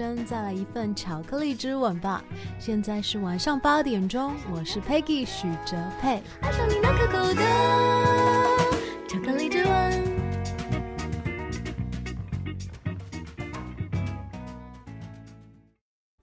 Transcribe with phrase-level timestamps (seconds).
[0.00, 2.23] 声，再来一份巧克力之吻吧。
[2.59, 6.21] 现在是晚上八点钟，我是 Peggy 许哲佩。
[6.41, 7.41] 爱上你那可口的
[9.07, 10.21] 巧克力之吻。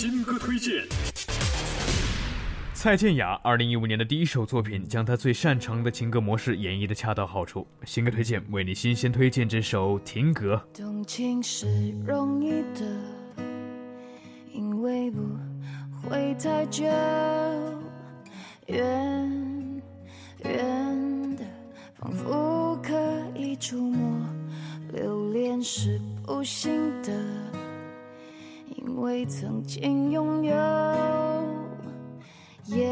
[0.00, 0.86] 新歌推荐：
[2.72, 7.66] 蔡健雅二零一五年的第一首作品，将她最擅长的情歌模式演绎的恰到好处。
[7.84, 10.54] 新歌推荐为你新鲜推荐这首《停格》。
[10.80, 11.66] 动情是
[12.06, 12.86] 容易的，
[14.52, 15.18] 因为不
[16.08, 16.84] 会太久，
[18.68, 19.82] 远
[20.44, 21.44] 远的，
[21.96, 22.94] 仿佛可
[23.34, 24.24] 以触摸。
[24.92, 26.70] 留恋是不行
[27.02, 27.12] 的。
[28.88, 30.54] 因为曾经拥有，
[32.64, 32.88] 也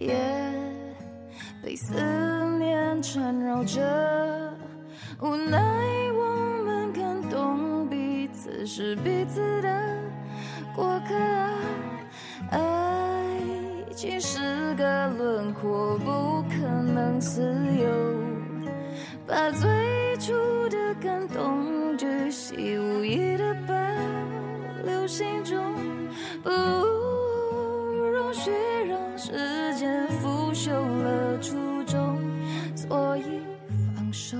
[0.00, 0.16] 也
[1.62, 1.92] 被思
[2.58, 3.78] 念缠绕着，
[5.20, 5.60] 无奈
[6.14, 9.68] 我们感动彼此是彼此的
[10.74, 11.14] 过客。
[12.50, 13.28] 爱
[13.94, 17.42] 情是个轮廓，不可能自
[17.76, 17.86] 由，
[19.26, 20.32] 把最初
[20.70, 23.27] 的感动巨细无遗。
[25.18, 25.74] 心中
[26.44, 28.52] 不容许
[28.88, 29.32] 让时
[29.74, 32.20] 间腐朽了初衷，
[32.76, 33.24] 所以
[33.96, 34.36] 放手，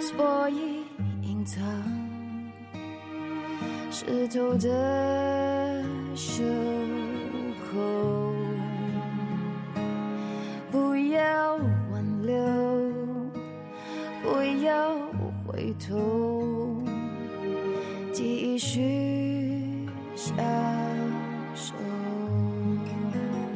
[0.00, 0.82] 所以
[1.22, 1.62] 隐藏
[3.88, 5.84] 湿透的
[6.16, 6.42] 袖
[7.70, 8.34] 口，
[10.72, 11.54] 不要
[11.92, 12.34] 挽留，
[14.24, 14.98] 不要
[15.46, 16.47] 回头。
[18.58, 18.80] 继续
[20.16, 20.36] 享
[21.54, 21.74] 受。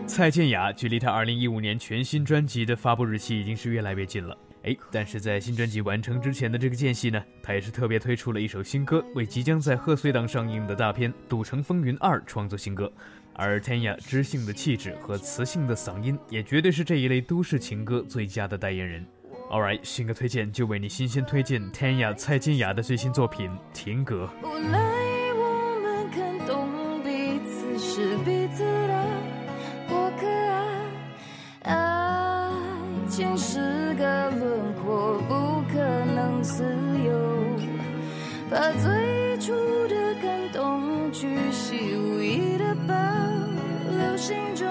[0.07, 4.39] 蔡健雅距离她二零一五年全新专辑的发布日期已经是越来越近了。
[4.63, 12.93] 哎，但是在新专辑完成之前的这个间隙呢，她也是特别推出了一首新歌，为即将在贺岁档上映的大片《赌城风云二》创作新歌。
[13.33, 19.05] 而 Tanya 知性的气质和磁性的嗓音，也绝对是这一类都市情歌最佳的代言人。
[19.53, 24.27] Alright，新歌推荐就为你新鲜推荐 Tanya 蔡健雅的最新作品《停格》。
[24.49, 24.79] 无奈
[25.35, 29.05] 我们看懂彼此是彼此的
[29.91, 30.27] 过客
[31.69, 32.49] 啊，
[33.05, 35.79] 爱情是个轮廓，不可
[36.15, 36.65] 能自
[37.05, 37.13] 由，
[38.51, 39.53] 把最初
[39.87, 42.95] 的感动巨细无遗的保
[43.99, 44.67] 留心中，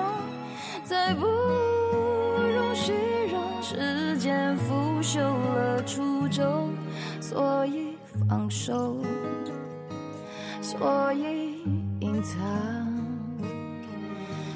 [0.84, 2.94] 再不容许
[3.32, 4.11] 让时
[5.12, 6.74] 间腐朽了初衷，
[7.20, 7.98] 所以
[8.30, 8.96] 放手，
[10.62, 11.64] 所以
[12.00, 12.40] 隐藏。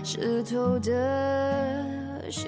[0.02, 2.48] 湿透的袖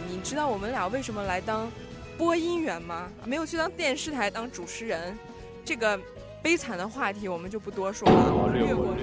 [0.21, 1.67] 你知道我们俩为什么来当
[2.15, 3.09] 播音员吗？
[3.25, 5.17] 没有去当电视台当主持人，
[5.65, 5.99] 这个
[6.43, 8.95] 悲惨的话题我们就不多说了，略过。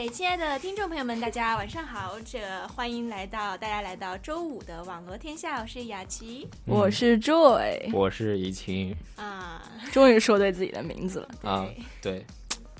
[0.00, 2.18] 位亲爱的听众朋友们，大家晚上好！
[2.24, 2.38] 这
[2.68, 9.62] 欢迎来到大家来到周五的网罗天下，我是雅琪我是 Joy 我是怡晴啊。
[9.92, 11.28] 终于说对自己的名字了。
[11.42, 11.68] 啊，
[12.00, 12.24] 对，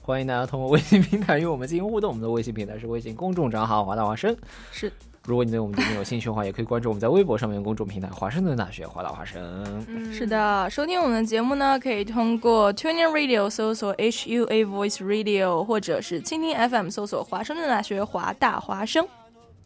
[0.00, 2.08] 欢迎大家通过微信平台与我们进行互动。
[2.08, 4.34] 我们的微信平台是微信公众账号“华大华生”。
[4.72, 4.90] 是，
[5.30, 9.40] 如果你对我们节目有兴趣的话，也可以关注我们在微博上面的公众平台“华盛顿大学华大华生”。
[9.86, 19.06] 嗯是的，收听我们的节目呢，可以通过 Tuning Radio 搜索 HUA Voice Radio，或者是蜻蜓 FM 搜索华盛顿大学华大华生。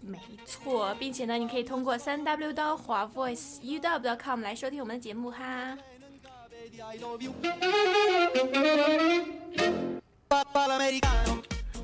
[0.03, 5.79] 没错，并且呢，你可以通过三 W 到华 Voice U W com 来收听我们的节目哈。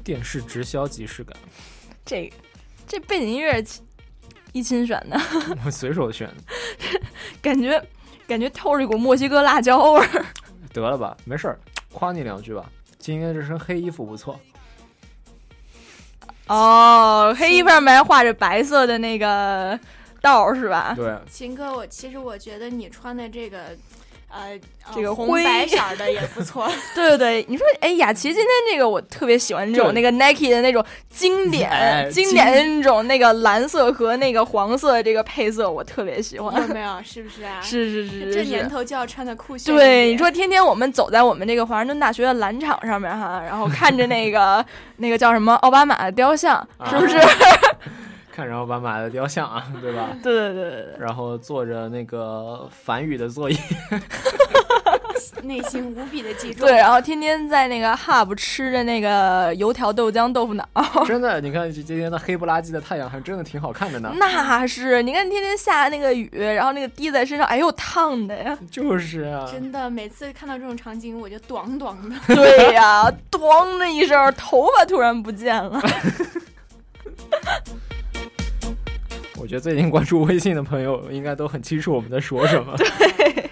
[0.05, 1.35] 电视直销即视感，
[2.05, 2.31] 这
[2.91, 3.65] 这背景音乐
[4.53, 5.17] 一亲选的，
[5.65, 7.01] 我随手选 的。
[7.41, 7.81] 感觉
[8.27, 10.27] 感觉透着一股墨西哥辣椒味儿。
[10.75, 11.61] 得了吧，没事儿，
[11.93, 12.69] 夸你两句吧。
[12.99, 14.41] 今天这身黑衣服不错，
[16.49, 19.79] 哦，黑衣服上面还画着白色的那个
[20.21, 20.93] 道儿是吧？
[20.97, 23.77] 对，秦哥，我其实我觉得你穿的这个，
[24.33, 24.59] 呃，
[24.95, 26.71] 这个灰白色的也不错。
[26.95, 36.61] 对对对，你说，哎，雅琪今天这个我特别喜欢这种那个 Nike 的那种经典、哎经典的那种那个蓝色和那个黄色的这个配色，我特别喜欢。
[36.63, 37.03] 有 没有？
[37.05, 37.61] 是不是啊？
[37.61, 38.69] 是是是是这年。
[38.69, 44.65] 头就要穿的酷炫对，你说天天我们走在我们这个华盛顿大学的蓝场上面哈，然后看着那个
[44.99, 47.19] 那个叫什么奥巴马的雕像，是不是？
[48.41, 50.09] 看着奥巴马的雕像啊， 对吧？
[50.23, 50.95] 对对对对对。
[50.99, 53.59] 然后做着那个梵语的作业，
[55.45, 56.67] 内心无比的激动。
[56.67, 60.67] 对，然后天天在那个 Hub 吃着那个油条豆浆豆腐脑，
[61.05, 64.11] 真的，你看今天的黑不拉几的太阳还真的挺好看的呢。
[64.17, 68.57] 那是你看天天下那个雨，然后那个滴在身上，哎呦烫的呀！
[68.71, 72.35] 就是啊，真的，每次看到这种场景，我就咣咣的。
[72.35, 75.79] 对呀，咣的一声，头发突然不见了。
[79.41, 82.77] 我觉得最近关注微信的朋友应该都很清楚我们在说什么。
[82.77, 83.51] 对，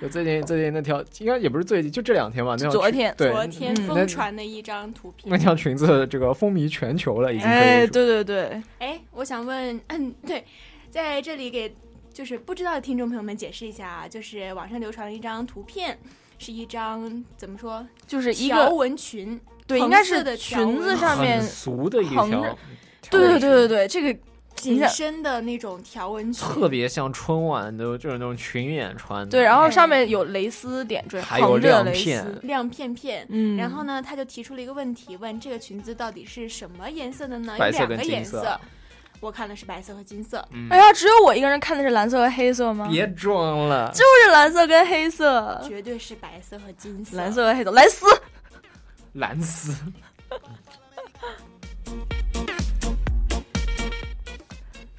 [0.00, 5.30] 就最近最近那条应该也不是最近，就这两天吧，那条裙昨天昨天嗯疯传的一张图片。
[5.30, 10.42] 那条裙子这个风靡全球了，已经哎，对对对，哎，我想问，嗯，对，
[10.90, 11.74] 在这里给
[12.12, 15.98] 就是不知道的听众朋友们解释一下啊，就是网上流传了一张图片，
[16.38, 22.26] 是一张怎么说，就是一条个纹裙，对，应该是裙子上面俗的一条，
[23.10, 24.18] 对对对对对，这个
[24.54, 29.30] 紧身的那种条纹裙，特别像春晚的，就是那种群演穿的。
[29.30, 33.26] 对，然后上面有蕾丝点缀，还有横着蕾亮片丝，亮片片。
[33.28, 37.52] 嗯，然后呢，他就提出了一个问题，问这个裙子到底是什么颜色的呢？
[37.52, 38.60] 有白色两个跟金色颜色，
[39.20, 40.46] 我看的是白色和金色。
[40.52, 42.88] 嗯哎呀，只有我一个人看的是蓝色和黑色吗？
[42.90, 47.16] 别装了，就是蓝色跟黑色，绝对是白色和金色。
[47.16, 48.06] 蓝色和黑色，蓝丝。
[49.14, 49.72] 蓝丝。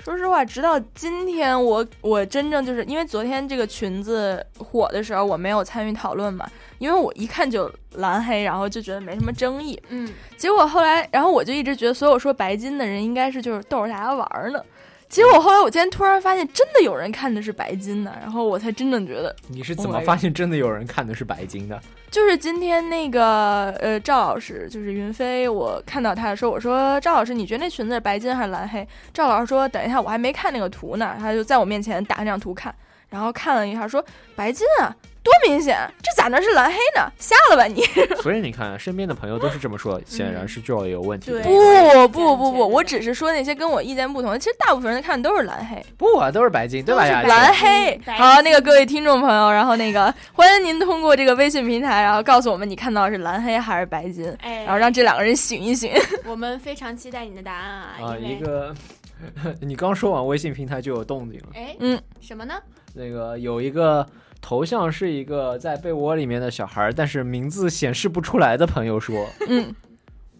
[0.06, 6.48] 说实话，直到今天我我真正就是因为昨天这个裙子火的时候，我没有参与讨论嘛，
[6.78, 9.82] 因为我一看就蓝黑，然后就觉得没什么争议。
[9.90, 10.08] 嗯，
[10.38, 14.64] 结果后来，然后我就一直觉得所有说白金的人应该是就是逗着大家玩儿呢。
[15.08, 21.80] 结果后来我今天突然发现，真的有人看的是白金的，然后我才真正觉得，你是怎么发现真的有人看的是白金的？
[22.12, 28.88] 就是今天那个呃赵老师，就是云飞，我看到他的时候，我说赵老师，你觉得那裙子是白金还是蓝黑？
[29.14, 32.74] 赵老师说等一下，我还没看那个图呢，他就在我面前打那张图看，
[33.10, 34.04] 然后看了一下说
[34.36, 37.12] 白金啊，多明显，这咋能是蓝黑呢？
[37.18, 37.82] 瞎了吧你？
[38.22, 41.42] 所以你看，身边的朋友都是这么说，显然是 Joy 有问题的。
[41.42, 45.84] 不不不不，我只是说那些跟我意见不同的，其实大部分人看的都是蓝黑。
[45.98, 47.04] 不啊，都是白金，对吧？
[47.24, 48.00] 蓝黑。
[48.06, 55.92] 好，那个各位听众朋友，然后那个欢迎您通过这个微信平台，然后告诉我们你看到的是蓝黑还是白金，哎，然后让这两个人醒一醒。
[56.28, 57.96] 我们非常期待你的答案啊！
[58.00, 58.76] 啊，一个，
[59.62, 61.48] 你刚说完微信平台就有动静了。
[61.56, 62.54] 哎，嗯，什么呢？
[62.94, 64.06] 那个有一个
[64.48, 69.74] 头像是一个在被窝里面的小孩儿，但是名字显示不出来的朋友说，嗯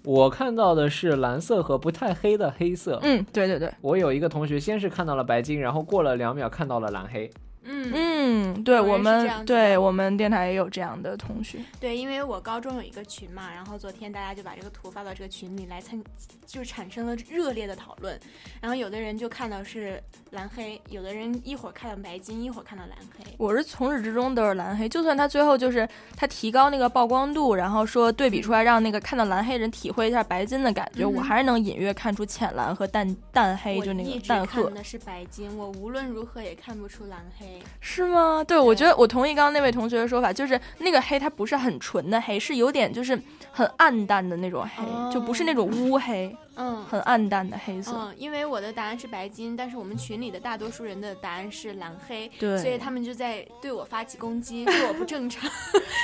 [0.04, 3.00] 我看到的是蓝色和不太黑的黑色。
[3.02, 7.28] 嗯，对对对，我有一个同学先是看到了白金，然后过了两秒看到了蓝黑。
[7.66, 11.60] 嗯嗯，对我们对我们电台也有这样的同学。
[11.80, 16.02] 对，因为我高中有一个群嘛，然后昨天大家就把这个图发到这个群里来参，
[16.46, 18.20] 就产生了热烈的讨论。
[18.62, 23.26] 然后有的人就看到是蓝黑，有的人一会儿看到白金，一会儿看到蓝黑。
[23.38, 37.55] 我是从始至终都是蓝黑，就算他最后就是他提高那个曝光度，然后说对比出来，让那个看到蓝黑人体会一下白金的感觉，嗯我还是能隐约看出浅蓝和淡淡黑，就那个淡褐看，的是白金，我无论如何也看不出蓝黑。
[37.80, 38.44] 是吗？
[38.48, 43.20] 对，我觉得我同意刚刚那位同学的说法，就是那个黑它不是很纯的黑，是有点就是
[43.52, 44.84] 很暗淡的那种黑，
[45.14, 47.92] 就不是那种乌黑，嗯很暗淡的黑色。
[47.94, 55.50] 嗯，因为我的答案是白金，但是我们群里的大多数人的答案是蓝黑，对所以他们就在对我发起攻击， 说我不正常。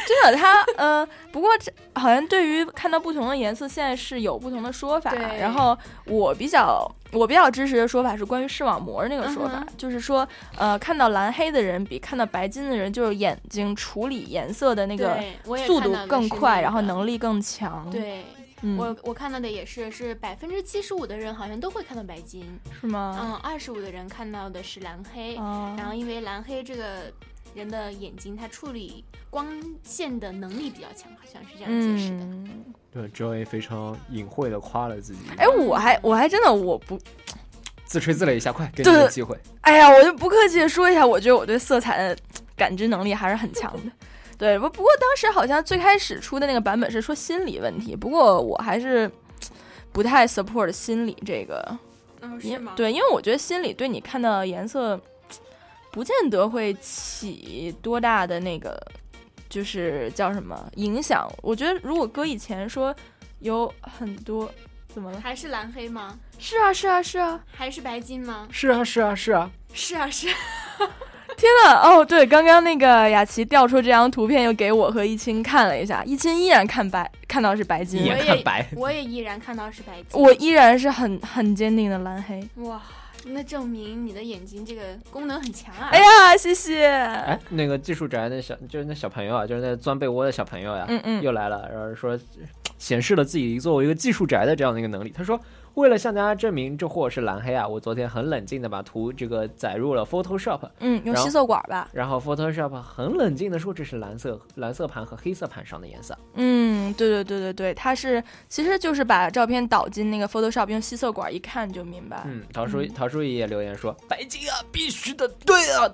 [0.07, 5.11] 真的，他呃，不过这好像对于看到不同的颜色，现在是有不同的说法。
[5.11, 10.27] 对然后我比较我比较支持的说法是关于视网膜那个说法，嗯就是说
[10.57, 15.17] 呃，看到蓝黑的人比看到白金的人，就是眼睛处理颜色的那个
[15.65, 18.25] 速度更快，然后能力更强。，对。
[18.61, 22.45] 嗯，我我看到的也是，是百分之七十五的人好像都会看到白金，
[22.79, 23.17] 是吗？
[23.19, 27.11] 嗯，二十五的人看到的是蓝黑，哦然后因为蓝黑这个
[27.55, 29.47] 人的眼睛，他处理光
[29.83, 32.23] 线的能力比较强，好像是这样解释的。
[32.23, 36.99] 嗯，对，Joy 非常隐晦的夸了自己，哎，我还我还真的我不，
[37.85, 39.37] 自吹自擂一下，快给你对个机会。
[39.61, 42.17] 哎呀，我就不客气的说一下，我觉得我对色彩的
[42.55, 43.91] 感知能力还是很强的。
[44.41, 49.09] 对，不不过当时好像最开始出的那个版本是说心理问题，不过我还是
[49.91, 51.77] 不太 support 心理这个，
[52.21, 52.73] 嗯，因是吗？
[52.75, 54.99] 对，因为我觉得心理对你看到颜色
[55.91, 58.75] 不见得会起多大的那个，
[59.47, 61.31] 就是叫什么影响。
[61.43, 62.95] 我觉得如果搁以前说
[63.41, 64.51] 有很多
[64.91, 65.21] 怎么了？
[65.21, 66.17] 还是蓝黑吗？
[66.39, 68.47] 是啊是啊是啊，还是白金吗？
[68.51, 69.51] 是啊，是啊，是啊。
[69.71, 70.35] 是啊，是啊。
[71.41, 80.21] 天呐，哦，对，刚刚那个雅琪调出这张图片，又给我和一清看了一下，一清依然看白，看到是白金也看白 我也依然看到是白金。
[80.21, 82.47] 我依然是很很坚定的蓝黑。
[82.57, 82.79] 哇，
[83.25, 85.89] 那证明你的眼睛这个功能很强啊！
[85.91, 86.85] 哎呀，谢谢。
[86.85, 92.15] 哎，那个技术宅那小就是那小朋友啊，就是那钻被窝的小朋友呀、嗯嗯又来了，然后说
[92.77, 95.09] 显示了自己作为一个技术宅的这样的一个能力。
[95.09, 95.41] 他说，
[95.75, 101.87] 为了向大家证明这货是蓝黑啊，我昨天很冷静的把图这个载入了 Photoshop，嗯，用吸色管吧。
[101.93, 106.17] 然后 Photoshop 很冷静的说这是蓝色蓝色盘和黑色盘上的颜色。
[106.35, 112.23] 嗯，对对对对对，它是其实就是把照片导进那个 Photoshop，用吸色管一看就明白。
[112.25, 115.89] 嗯，陶叔嗯陶叔也留言说，白金啊，必须的，对啊。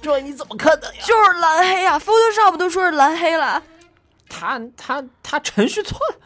[0.00, 1.00] 这你怎么看的呀？
[1.04, 3.60] 就是蓝黑啊，Photoshop 都说是蓝黑了。
[4.28, 6.18] 他他他程序错了。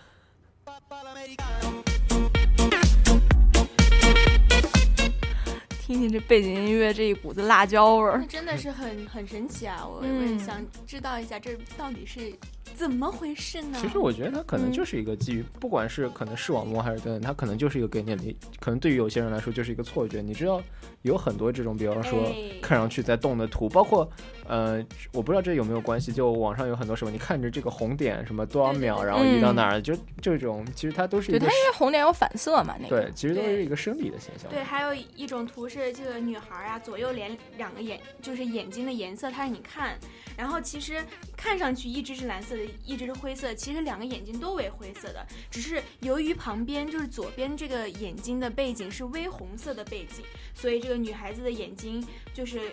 [5.92, 9.86] 听听这背景音乐，这一股子辣椒味儿那，真的是很很神奇啊！
[9.86, 12.32] 我我嗯也想知道一下，这到底是
[12.74, 13.76] 怎么回事呢？
[13.78, 20.22] 其实我觉得它可能嗯就是一个基于，不管是可能视网膜还是等等，它可能就是一个给你的，可能对于有些人来说就是一个错觉。
[20.22, 20.62] 你知道
[21.02, 24.08] 有很多这种，比方说哎看上去在动的图，包括
[24.48, 24.82] 呃，
[25.12, 34.50] 我不知道这有没有关系，就网上有很多什么，你看着这个红点什么多少秒，然后移到哪儿，就这种其实它都是对它因为红点有反射嘛，那个对，其实都是一个生理的现象。
[34.50, 39.98] 对，还有一种图是这个女孩啊，左右脸两个眼，就是眼睛的颜色，她让你看，
[40.36, 41.02] 然后其实
[41.34, 50.22] 看上去一只是蓝色的，一只是灰色，其实两个眼睛都为灰色的，只是由于旁边就是左边这个眼睛的背景是微红色的背景，
[50.54, 52.70] 所以这个女孩子的眼睛就是。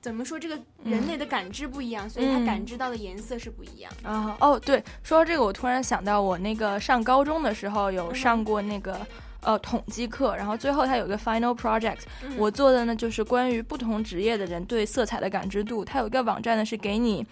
[0.00, 0.38] 怎么说？
[0.38, 3.92] 这个人类的感知不一样，所以她嗯感知到的颜色是不一样。
[4.04, 9.04] 啊哦，对，说到这个，我突然想到，我那个上高中的时候有上过那个。
[9.48, 15.82] 呃，统计课，然后最后它有一个 final project，、嗯我做的呢就是关于不同职业的人对色彩的感知度。
[15.82, 17.26] 它有一个网站呢是给你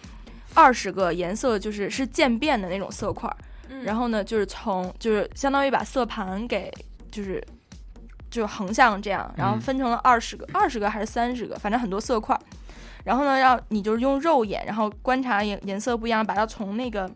[0.55, 3.37] 二十个颜色，就是是渐变的那种色块儿，
[3.69, 6.73] 嗯然后呢就是从就是相当于把色盘给
[7.11, 7.39] 就是
[8.31, 12.41] 就是横向这样，然后嗯分成了二十个，二十个还是三十个，反正很多色块儿。
[13.03, 17.07] 然后呢，让你就是用肉眼，然后观察颜颜色不一样，把它从那个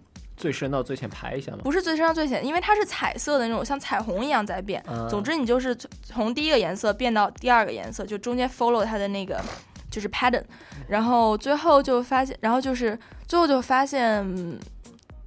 [0.41, 1.59] 最深到最浅排一下吗。
[1.63, 4.83] 不是最深到最浅，因为它是彩色的那种，像彩虹一样在变。
[4.89, 9.39] 嗯总之，你就是从从第一个颜色变到第二个颜色，就中间 follow 它的那个
[9.91, 10.43] 就是 pattern，
[10.87, 14.57] 然后最后就发现，然后就是最后就发现，嗯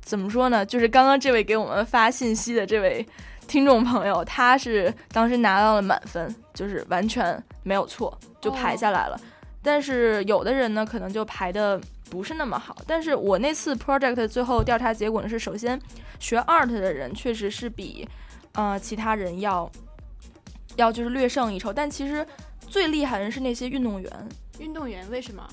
[0.02, 0.66] 怎么说呢？
[0.66, 3.06] 就是刚刚这位给我们发信息的这位
[3.46, 9.20] 听众朋友，他是当时拿到了满分，就是完全没有错，就排下来了。
[9.62, 11.80] 但是有的人呢，可能就排的
[12.14, 12.76] 不是那么好。
[12.86, 15.78] 但是我那次 project 最后调查结果呢是，首先
[16.20, 18.08] 学 art 的人确实是比
[18.52, 19.68] 呃其他人要
[20.76, 22.24] 要就是略胜一筹，但其实
[22.68, 24.10] 最厉害的人是那些运动员。
[24.60, 25.44] 运动员为什么？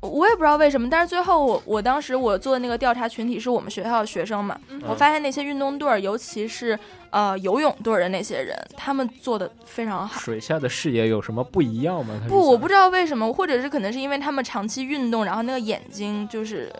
[0.00, 6.78] 我我也不知道为什么，但是最后我我当时我做的那个调查群体是我们学校的学生嘛，嗯我发现那些运动队儿，尤其是
[7.10, 10.18] 呃游泳队儿的那些人，他们做的非常好。
[10.20, 12.18] 水下的视野有什么不一样吗？
[12.28, 16.72] 不，我不知道为什么，或者是可能是因为他们长期运动，然后那个眼睛就是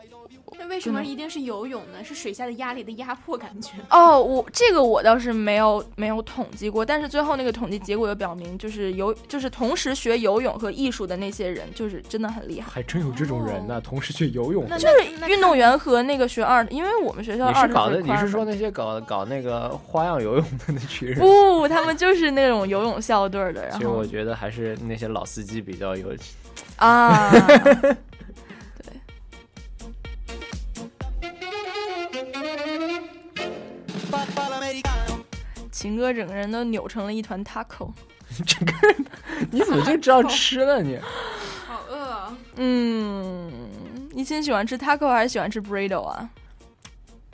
[0.60, 2.04] 那为什么一定是游泳呢？
[2.04, 3.72] 是水下的压力的压迫感觉？
[3.88, 12.70] 哦，我这个我倒是没有没有统计过，但是最后那个统计结果又表明，就是游就是同时学游泳和艺术的那些人，就是真的很厉害。
[12.70, 14.78] 还真有这种人呢，同时学游泳的。
[14.78, 18.00] 就是运动员和那个学二，因为我们学校二你是搞的？
[18.02, 18.60] 你是说那？
[18.60, 21.18] 些搞搞那个花样游泳的那群人？
[21.18, 26.14] 不，他们就是那种游泳校队的，然后其实我觉得还是那些老司机比较有。
[26.76, 27.32] 啊，
[35.80, 37.90] 秦哥整个人都扭成了一团 taco。
[38.46, 39.06] 整个人，
[39.50, 40.82] 你怎么就知道吃呢？
[40.82, 40.98] 你
[41.66, 42.36] 好饿啊！
[42.56, 43.50] 嗯，
[44.14, 46.28] 一心喜欢吃 taco 还是喜欢吃 burrito 啊？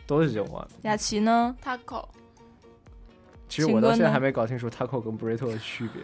[0.07, 0.65] 都喜欢。
[0.83, 2.07] 雅琪呢 taco
[3.49, 6.01] 其实我到现在还没搞清楚 taco 跟 burrito 的区别。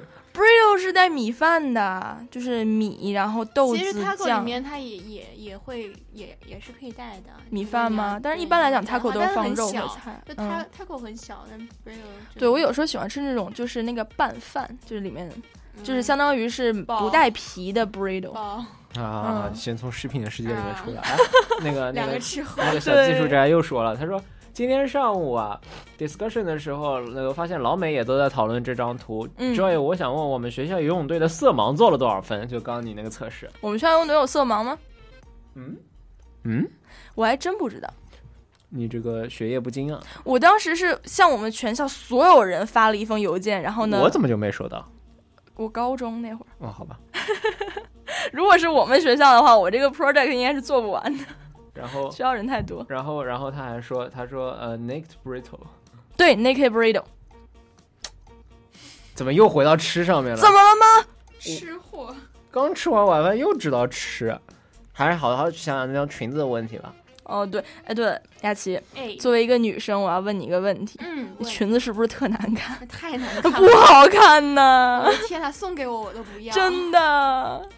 [0.73, 4.45] ？burrito 是带米饭的，就是米，然后豆其实子 taco 里。
[4.45, 8.19] 面它也也也会也也是可以带的米饭吗？
[8.23, 10.69] 但是一般来讲，taco 都是放肉和和菜。
[10.77, 15.31] taco 很小，但 burrito 对我有时候喜欢吃那种，就是那个拌饭，就是里面，
[15.83, 18.31] 就是嗯相当于是不带皮的 burrito。
[18.33, 18.65] 哦，
[18.97, 21.01] 啊，嗯先从食品的世界里面出来。
[21.05, 21.17] 哎
[21.63, 24.21] 那个那两个个吃货那个小 技术宅又说了，他说
[24.53, 25.59] 今天上午啊
[25.99, 29.27] ，discussion 的时候，那个发现老美也都在讨论这张图。
[29.39, 32.47] 嗯 Joy，我想问我们学校游泳队的色盲做了多少分？
[32.47, 33.49] 就刚刚你那个测试。
[33.63, 34.79] 我们学校游泳队有色盲吗？
[35.55, 35.77] 嗯
[36.45, 36.71] 嗯，
[37.15, 37.89] 我还真不知道。
[38.69, 40.01] 你这个学业不精啊。
[40.23, 44.87] 我当时是向我们全校所有人发了一封邮件，然后呢，我怎么就没收到？
[45.57, 46.99] 我高中那会儿，哦，好吧。
[48.33, 51.25] 如果是我们学校的话，我这个 project 应该是做不完的，
[51.75, 52.85] 然后需要人太多。
[52.89, 55.59] 然后然后他还说，他说呃，naked burrito，
[56.17, 57.03] 对，naked burrito，
[59.15, 60.41] 怎么又回到吃上面了？
[60.41, 61.07] 怎么了吗？
[61.39, 62.15] 吃货。
[62.51, 64.39] 刚吃完晚饭又知道吃，
[64.93, 66.95] 还是好好去想想那条裙子的问题吧。
[67.25, 72.87] 哦，对，哎，对了，佳琪，哎作为一个女生，我要问你一个问题，嗯，你裙子是不是特难看？
[72.89, 77.69] 太难看了， 不好看呢我，的天呐，送给我我都不要，真的。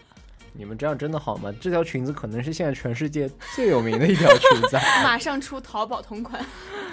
[0.56, 1.52] 你们这样真的好吗？
[1.60, 6.44] 这条裙子可能是现在全世界最有名的一条裙子， 马上出淘宝同款。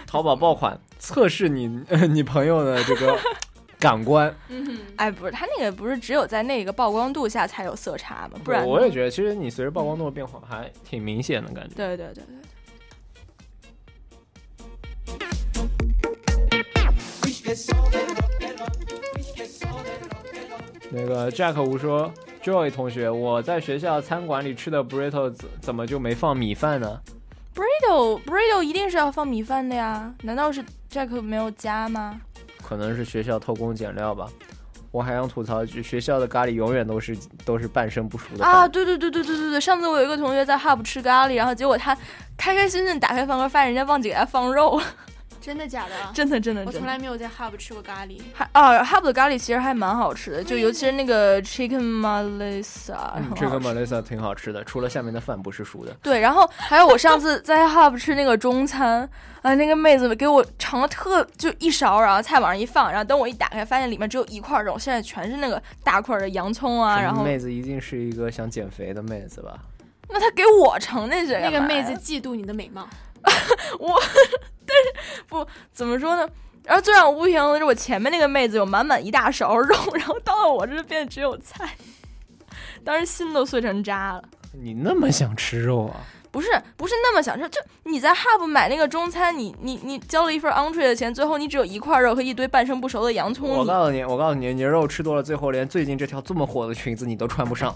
[0.08, 3.18] 淘宝爆款，测试你、呃、你朋友的这个
[3.80, 4.36] 感官。
[4.50, 8.40] 嗯，哎，不是，它那个不是只有在那个曝光度下才有色差吗？
[8.44, 11.76] 不然我也觉得，其实你随着曝光度的变化，还挺明显的感觉。
[11.76, 12.26] 对对对对。
[20.94, 22.12] 那个 Jack 吴说
[22.44, 27.00] ，Joy 同学，我在学校餐馆里吃的 burrito 怎怎么就没放米饭呢
[27.56, 30.14] ？burrito burrito 一定是要放米饭的呀？
[30.24, 32.20] 难道是 Jack 没有加吗？
[32.64, 34.28] 可能是学校偷工减料吧。
[34.92, 38.68] 我还想吐槽一句，学校的咖喱永远都是都是半生不熟的啊！
[38.68, 39.62] 对对对对对对对！
[39.62, 41.96] 上次我有一个同学在 Hub 吃咖喱，然后结果他
[42.36, 44.82] 开开心心打开饭盒，发现人家忘记给他放肉。
[45.42, 45.96] 真的假的？
[46.14, 48.22] 真的真的，我从来没有在 Hub 吃过咖喱。
[48.34, 55.92] 还啊，Hub 的咖喱其实还蛮好吃的，就尤其是那个 Chicken Malisa，嗯，Chicken Malisa 挺好吃的，除了下面的饭不是熟的。
[56.02, 59.10] 对，然后还有我上次在 Hub 吃那个中餐，
[59.42, 69.58] 啊，那个妹子给我盛了特就一勺，然后菜往上一放，然后等我一打开，发现里面只有一块肉，现在全是那个大块的洋葱啊，然后妹子一定是一个想减肥的妹子吧？
[70.10, 72.88] 那她给我盛那些，那个妹子嫉妒你的美貌。
[73.80, 74.02] 我，
[74.66, 76.28] 但是不怎么说呢。
[76.64, 81.76] 然后最让我不平衡的是，我前面那个妹子有满满一大勺肉， 然后到了我这变只有菜，
[82.84, 84.24] 当时心都碎成渣了。
[84.54, 86.02] 你那么想吃肉啊？
[86.30, 87.50] 不是，不是那么想吃。
[87.50, 93.50] 就你在 Hub 买那个中餐，你你你交了一份 entree 的钱，最后你只有一块肉和一堆半生不熟的洋葱。
[93.50, 97.76] 我告诉你，我告诉你，你肉吃多了，最后连最近这条这么火的裙子你都穿不上。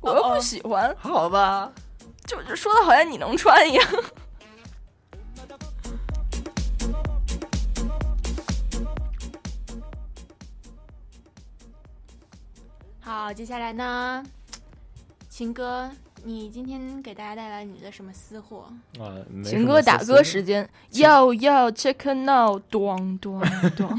[0.00, 0.94] 我又不喜欢。
[0.98, 1.72] 好吧，
[2.26, 3.88] 就就说的好像你能穿一样。
[13.12, 14.24] 好，接下来呢，
[15.28, 15.90] 秦哥，
[16.22, 18.72] 你今天给大家带来你的什么私货？
[19.00, 23.40] 啊，秦哥打歌时间，要要 check now，咚咚
[23.76, 23.98] 咚。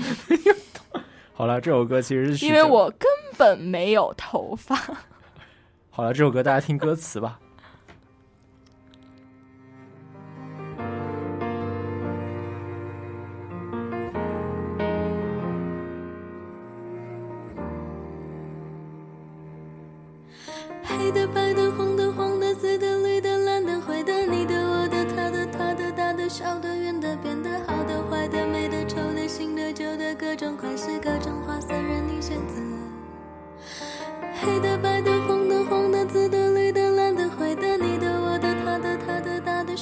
[1.34, 3.06] 好了，这首歌其实是因为我根
[3.38, 4.78] 本没有头发。
[5.91, 7.38] 好了，这首歌大家听歌词吧。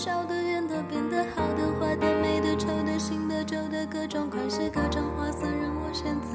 [0.10, 6.34] 大的、小的、圆的、扁的、好的、坏的、美的、丑的、新的、旧的，各种款式、各种花色，任我选择。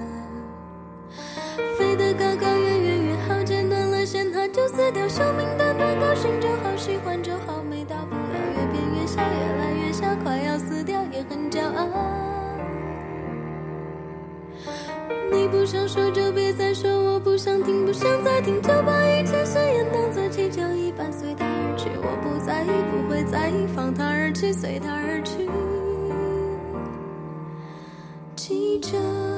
[1.76, 5.08] 飞得高高，远远远好，剪断了线，它就撕掉。
[5.08, 8.38] 生命短短，高兴就好，喜欢就好，没大不了。
[8.54, 9.26] 越变越小，越
[9.58, 11.88] 来越小，快要死掉，也很骄傲。
[15.32, 21.33] 你不想说就别再说，我不想听，不想再听，就把一切誓言当作气球一般随。
[22.44, 25.48] 在意，不会在意，放他而去，随他而去。
[28.36, 29.33] 记着。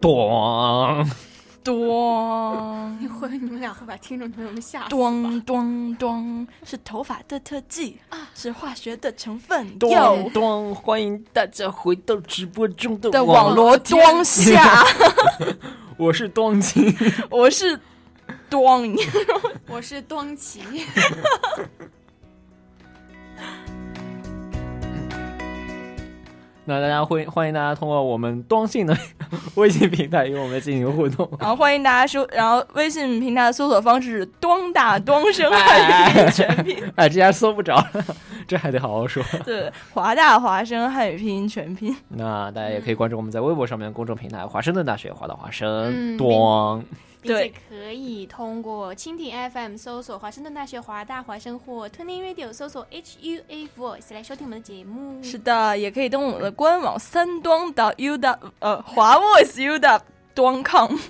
[0.00, 1.06] 咣，
[1.62, 2.96] 咚。
[3.00, 4.88] 你会你们俩会把听众朋友们吓死吧？
[4.90, 9.78] 咚咚咚，是头发的特技啊，是化学的成分。
[9.78, 14.84] 咚哟咚，欢迎大家回到直播中的的网络天当下，
[15.96, 16.94] 我是端青，
[17.30, 17.78] 我是
[18.48, 18.96] 咚，
[19.68, 20.60] 我是端奇，
[26.64, 28.96] 那大家欢欢迎大家通过我们端信的
[29.56, 31.28] 微信平台与我们进行互动。
[31.38, 38.04] 然后欢迎大家搜，然后微信平台的搜索方式是“端大咚声 汉语拼音全拼哎，这下搜不着了，
[38.46, 41.94] 这还得好好说。”，对，华大华声汉语拼音全拼。
[42.08, 46.28] 那大家也可以关注我们在微博上面的公众平台“华盛顿大学华大华生嗯端
[47.22, 55.22] 并且对可以通过蜻蜓 FM 搜索华盛顿大学华大华生或 Tuning Radio 搜索 HUA Voice 来收听我们的节目。
[55.22, 60.02] 是的，也可以登录我们的官网三端到 u 的呃华 voice u 的
[60.34, 60.96] 端 com。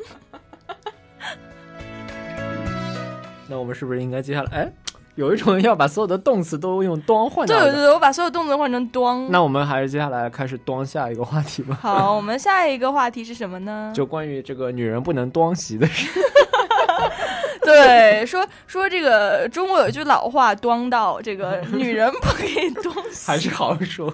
[3.49, 4.51] 那我们是不是应该接下来？
[4.59, 4.73] 哎，
[5.21, 7.47] 有一种要把所有的动词都用端换。
[7.47, 9.31] 对对对，我把所有动词换成端。
[9.31, 11.79] 那我们还是接下来开始端下一个话题吧。
[11.83, 13.93] 好，我们下一个话题是什么呢？
[13.95, 16.09] 就关于这个女人不能端席的事。
[17.63, 23.27] 对，说说这个中国有一句老话，端到这个女人不可以端席。
[23.31, 24.13] 还是好好说。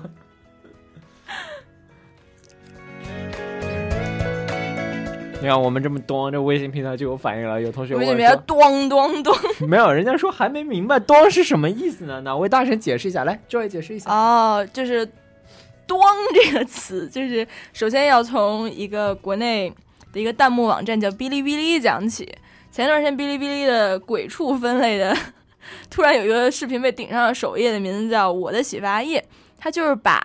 [5.46, 7.62] 你看我们这么咚，这微信平台就有反应了。
[7.62, 9.38] 有同学问为什么要说，端端端？
[9.68, 12.20] 没有，人家说还没明白咚是什么意思呢？
[12.22, 13.22] 哪位大神解释一下？
[13.22, 14.10] 来，，Joy 解释一下。
[14.10, 15.06] 哦，就是
[15.86, 16.00] “咚”
[16.34, 19.72] 这个词，就是首先要从一个国内
[20.12, 22.28] 的一个弹幕网站叫哔哩哔哩讲起。
[22.72, 25.16] 前段时间哔哩哔哩的鬼畜分类的，
[25.88, 29.24] 突然有一个视频被顶上了首页的名字叫“我的洗发液”。
[29.58, 30.18] 它就是把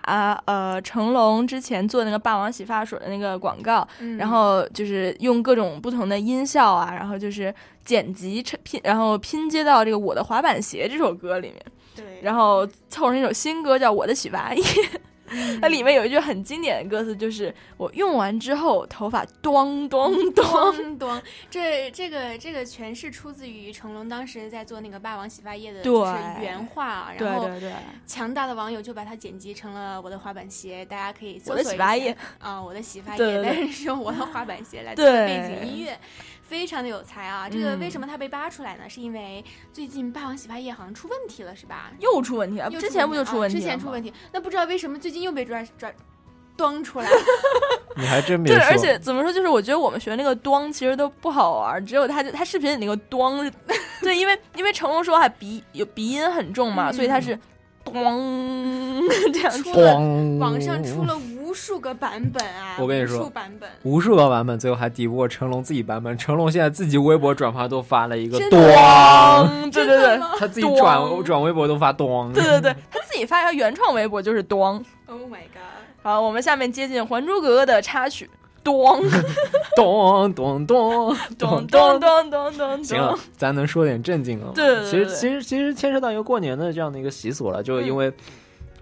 [0.46, 11.62] 呃成龙之前做那个霸王洗发水的那个广告，嗯然后就是用各种不同的音效啊，然后就是剪辑成拼，然后拼接到这个《我的滑板鞋》这首歌里面。
[11.94, 14.62] 对，然后凑成一首新歌叫《我的洗发液》，
[15.60, 20.42] 它里面有一句很经典的歌词，就是我用完之后头发咚咚咚。
[20.52, 27.72] 咚咚，这这个这个全是出自于成龙当时在做那个霸王洗发液的，就是原话，对然后对对
[28.06, 35.98] 强大的网友就把它剪辑成了我的滑板鞋，大家可以搜我的索一下洗发液啊，我的洗发液，但是是用我的滑板鞋来对做背景音乐。
[36.52, 37.48] 非常的有才啊！
[37.48, 38.82] 这个嗯为什么他被扒出来呢？
[38.86, 41.90] 是因为最近霸王洗发液好像出问题了，是吧？
[41.98, 43.56] 又出问题了，之前不就出问题？
[43.58, 45.90] 之前出问题，那不知道为什么最近又被抓抓
[46.54, 47.08] 端出来。
[47.96, 48.70] 你还真 别对，说。
[48.70, 53.50] 而且怎么说，就是我觉得我们学那个端其实都不好玩，只有他他视频里那个端，
[54.02, 57.38] 对，因为因为成龙说话鼻有鼻音很重嘛，嗯所以他是
[57.84, 58.04] 端
[59.32, 62.76] 这样出出了咣网上出了无数个版本啊！
[62.78, 63.68] 我跟你说无数版本。
[63.82, 66.16] 无数个版本，最后还抵不过成龙自己版本。
[66.16, 72.32] 成龙现在自己微博转发都发了一个真的端，端，对对对，他自己转转微博都发端。
[72.32, 74.72] 对对对，他自己发一条原创微博就是端。
[75.06, 75.82] Oh my god！
[76.02, 78.30] 好，我们下面接近《还珠格格》的插曲，
[78.64, 79.02] 咚。
[79.74, 82.30] 咚咚咚咚咚咚。
[82.30, 84.52] 咚咚行了。，咱能说点正经的吗。
[84.54, 88.12] 对对对其实其实其实牵扯到一个过年的这样的一个习俗了，就因为，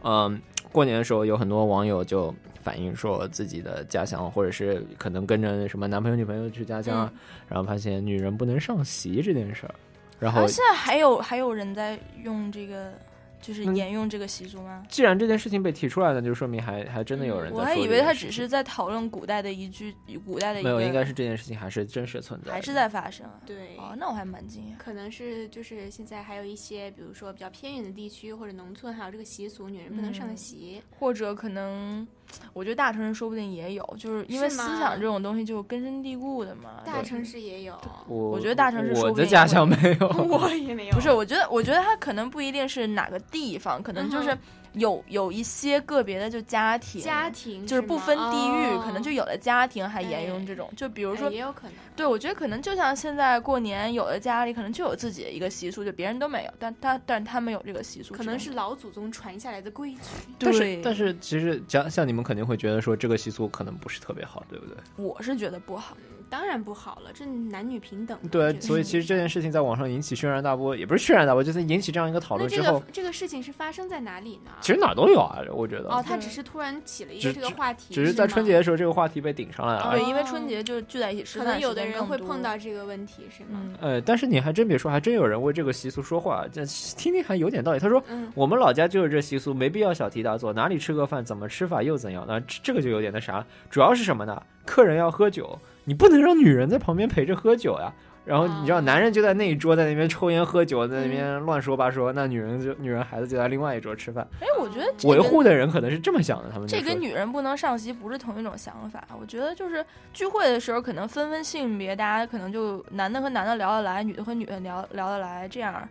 [0.02, 0.40] 嗯、
[0.72, 7.12] 过年的时候有很多网友就反映说自己的家乡，或者是可能跟着什么男朋友女朋友去家乡啊，
[7.48, 9.74] 然后发现女人不能上席这件事儿，
[10.18, 12.92] 然后现在还有还有人在用这个
[13.40, 14.84] 就是嗯沿用这个习俗吗？
[14.88, 23.40] 既然这件事情被提出来了，就说明还还真的有人在我还以为他只是在讨论古代的一句，古代的一没有，应该是这件事情还是真实存在，还是在发生啊。
[23.46, 24.76] 对，哦，那我还蛮惊讶。
[24.78, 30.82] 可能是就是现在还有一些，比如说比较偏远的地区或者农村，还有这个习俗，女人不能上嗯席。
[30.98, 32.06] 或者可能，
[32.52, 36.80] 我觉得大城市说不定也有，就是因为思想这种东西就根深蒂固的嘛。
[36.84, 37.74] 大城市也有，
[38.06, 40.92] 我我觉得大城市说我的家乡没有， 我也没有。
[40.92, 44.38] 不是，我觉得，我觉得它可能不一定是哪个地方，可能就是嗯
[44.74, 51.72] 有有一些个别的就家庭，家庭就是不分地域，哦可能就有的家庭还沿用哎这种，就比如哎说，也有可能。
[51.96, 59.98] 对我觉得可能就像现在过年，有的家里可能就有自己的一个习俗，就别人都没有，但他但他们有这个习俗，可能是老祖宗传下来的规矩。
[60.38, 64.76] 但是对，但是其实像像你们们肯定会觉得说这个习俗可能不是特别好，对不对？
[64.96, 65.96] 我是觉得不好。
[66.30, 68.16] 当然不好了，这男女平等。
[68.30, 74.52] 对这，个所以其实这件事情在网上引起轩然大波，也不是轩然大波，就是引起这样一个讨论之后个，这个事情是发生在哪里呢？
[74.60, 75.90] 其实哪儿都有啊，我觉得。
[75.90, 80.08] 哦，他只是突然起了一个这个话题，只是在春节的时候这个话题被顶上来了对，已。
[80.08, 83.60] 因为春节就聚在一起吃可，能有的人会碰到这个问题，是吗？
[83.60, 86.64] 嗯，呃，但是你还真别说，还真有人为这个习俗说话，这
[86.96, 87.78] 听听还有点道理。
[87.80, 92.24] 他说，嗯我们老家就是这习俗，没必要小题大做，哪里吃个饭，怎么吃法又怎样？
[92.28, 93.44] 那这这个就有点那啥。
[93.68, 94.42] 主要是什么呢？
[94.66, 95.58] 客人要喝酒，
[95.90, 97.92] 你不能让女人在旁边陪着喝酒呀。
[98.24, 104.24] 然后你知道，哦男人就在那一桌，在那边抽烟喝酒，在那嗯边乱说八说，那女人就女人孩子就在另外一桌吃饭。
[104.40, 109.02] 哎，我觉得这维护的人可能是这么想的，他们这跟女人不能上席不是同一种想法。
[109.20, 115.88] 我觉得就是聚会的时候，可能分分性别，大家可能就男的和男的聊得来，女的和女的聊聊得来，这样。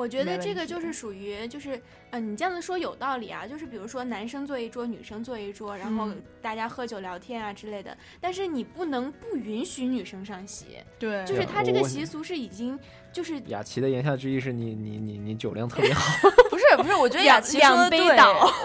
[0.00, 1.78] 我觉得这个就是属于，就是，
[2.10, 6.22] 呃，你这样子说有道理啊，就是比如说男生坐一桌，女生坐一桌，然后嗯。
[6.42, 11.22] 大家喝酒聊天啊之类的，但是你不能不允许女生上席，对。
[11.26, 12.78] 就是他这个习俗是已经
[13.12, 17.98] 就是雅琪的言下之意是你你你你酒量特别好， 不是不是，我觉得雅琪说的对，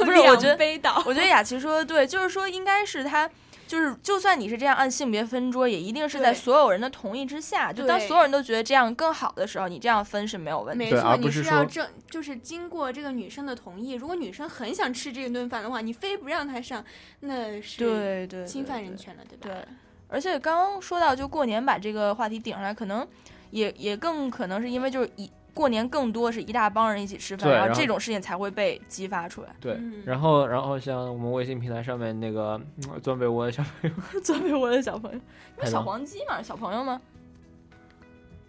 [0.05, 3.29] 不是，我觉得杯倒，我觉得雅琪说的对，就是说应该是他。
[3.67, 7.73] 就是，就算你是这样按性别分桌，也一定是在所有人的同意之下。
[7.73, 10.95] 就当所有人都觉得这样更好的时候，你这样分是没有问题的。
[10.95, 13.93] 没错，你是要正，就是经过这个女生的同意。
[13.93, 16.83] 如果女生很想吃这一顿饭的话，你非不让她上，
[17.21, 19.55] 那是对对，侵犯人权了，对吧？
[19.55, 19.67] 对，
[20.07, 23.07] 而且刚刚说到，就过年把这个话题顶上来，可能
[23.49, 29.55] 也也更可能是因为就是一过年更多是一大帮人一起吃饭，然后然后这种事情才会被激发出来。
[29.59, 35.19] 对嗯，然后然后像我们微信平台上面那个嗯钻被窝的小朋友，钻被窝的小朋友，
[35.57, 37.01] 那小黄鸡嘛，小朋友吗？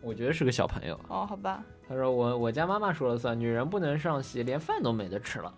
[0.02, 0.98] 我觉得是个小朋友。
[1.08, 5.54] 哦，好吧，他说我我家妈妈说了算，女人不能上席，连饭都没得吃了。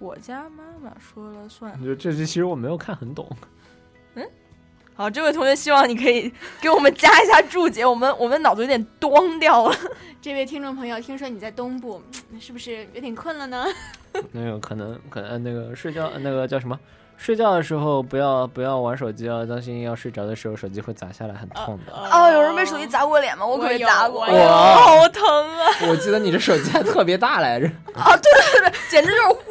[0.00, 1.72] 我家妈妈说了算。
[1.82, 3.28] 就这这其实我没有看很懂。
[4.96, 9.76] 好，这位同学，希望你可以 给我们加一下注解，我们我们脑子有点懵掉了。
[10.22, 12.00] 这位听众朋友，听说你在东部，
[12.32, 13.66] 嗯是不是有点困了呢？
[14.30, 16.78] 那个可能可能那个睡觉那个叫什么？
[17.16, 21.92] 睡觉的时候不要不要玩手机啊，当心要睡着的时候手机会砸下来，很痛的。
[21.92, 23.46] 哦，有人被手机砸过脸吗？
[23.46, 25.24] 我可没有砸过，我有好疼
[25.58, 25.66] 啊！
[25.88, 27.66] 我记得你这手机还特别大来着。
[27.94, 29.42] 啊，对对对，简直就是呼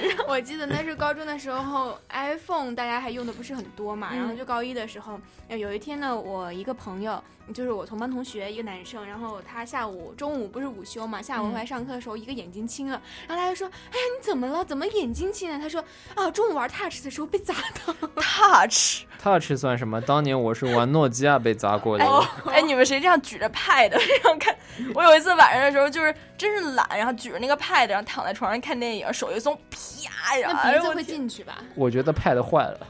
[0.00, 0.26] 脸上。
[0.28, 7.22] 我记得那是高中的时候，iPhone 大家还用的不是很多嘛，嗯然后就高一的时候，呃有一天呢，我一个朋友，
[7.52, 14.64] 就是我同班同学，一个男生，然后他下午中午不是午休嘛，下午嗯回来上课的时候，一个眼睛青了，然后他就说，哎呀，你怎么了？
[14.64, 15.58] 怎么眼睛青了？
[15.58, 17.54] 他说，啊，中午玩 Touch 的时候被砸
[17.84, 17.94] 到。
[18.16, 20.00] Touch，Touch 算什么？
[20.00, 22.04] 当年我是玩诺基亚被砸过的。
[22.46, 24.54] 哎，你们谁这样举着 Pad 这样看？
[24.94, 31.58] 我有一次晚上的时候，就是真是懒，然后举着那个 Pad，然后躺在床上看电影，手一松，啪，然后那鼻子会进去吧？
[31.74, 32.86] 我觉得 Pad 坏了。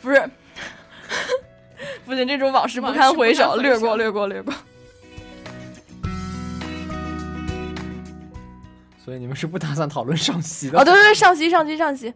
[0.00, 0.30] 不是，
[2.04, 4.52] 不行，这种往事不堪回首，略过，略过，略过。
[9.04, 10.78] 所以你们是不打算讨论上席的？
[10.78, 12.12] 哦，对对对，上席上席上席。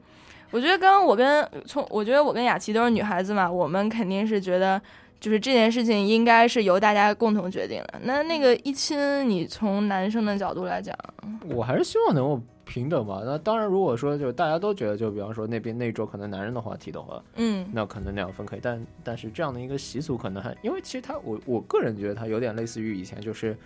[0.50, 4.78] 我觉得刚刚我跟从，我觉得我跟雅琪都是女孩子嘛，我们肯定是觉得，
[5.22, 8.00] 就是这件事情应该是由大家共同决定的。
[8.02, 8.98] 那那个一亲，
[9.30, 10.92] 你从男生的角度来讲，
[11.46, 13.22] 我还是希望能够平等吧。
[13.24, 18.58] 那当然，如果说就大家都觉得，就比方说那边那一桌可能男人的话题的话，嗯那可能那样分可以。
[18.60, 23.56] 但但是这样的一个习俗，可能还因为其实他我我个人觉得他有点类似于以前就是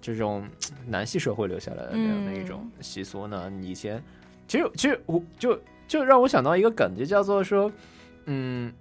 [0.00, 0.46] 这种
[0.86, 3.50] 男系社会留下来的那样的一种习俗呢。
[3.50, 4.00] 你以前
[4.46, 7.68] 其实其实我就就让我想到一个梗，就叫做说，
[8.26, 8.72] 嗯。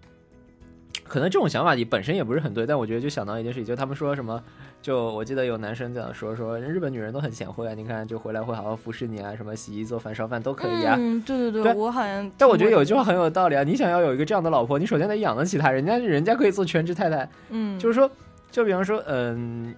[1.10, 4.42] 可能这种想法你本身也不是很对，但我觉得就想到一件事情，就他们说什么，
[4.82, 10.96] 就我记得有男生这样说，说日本女人都很贤惠啊，你看就回来会好好服侍你啊，什么洗衣做饭烧饭都可以啊。
[10.98, 12.32] 嗯，对对对，对我好像。
[12.38, 17.28] 但我觉得有一句话很有道理啊，你想要有一个这样的老婆，你首先得养得起她，人家人家可以做全职太太。
[17.50, 18.10] 嗯，就是说，
[18.52, 19.74] 就比方说，嗯，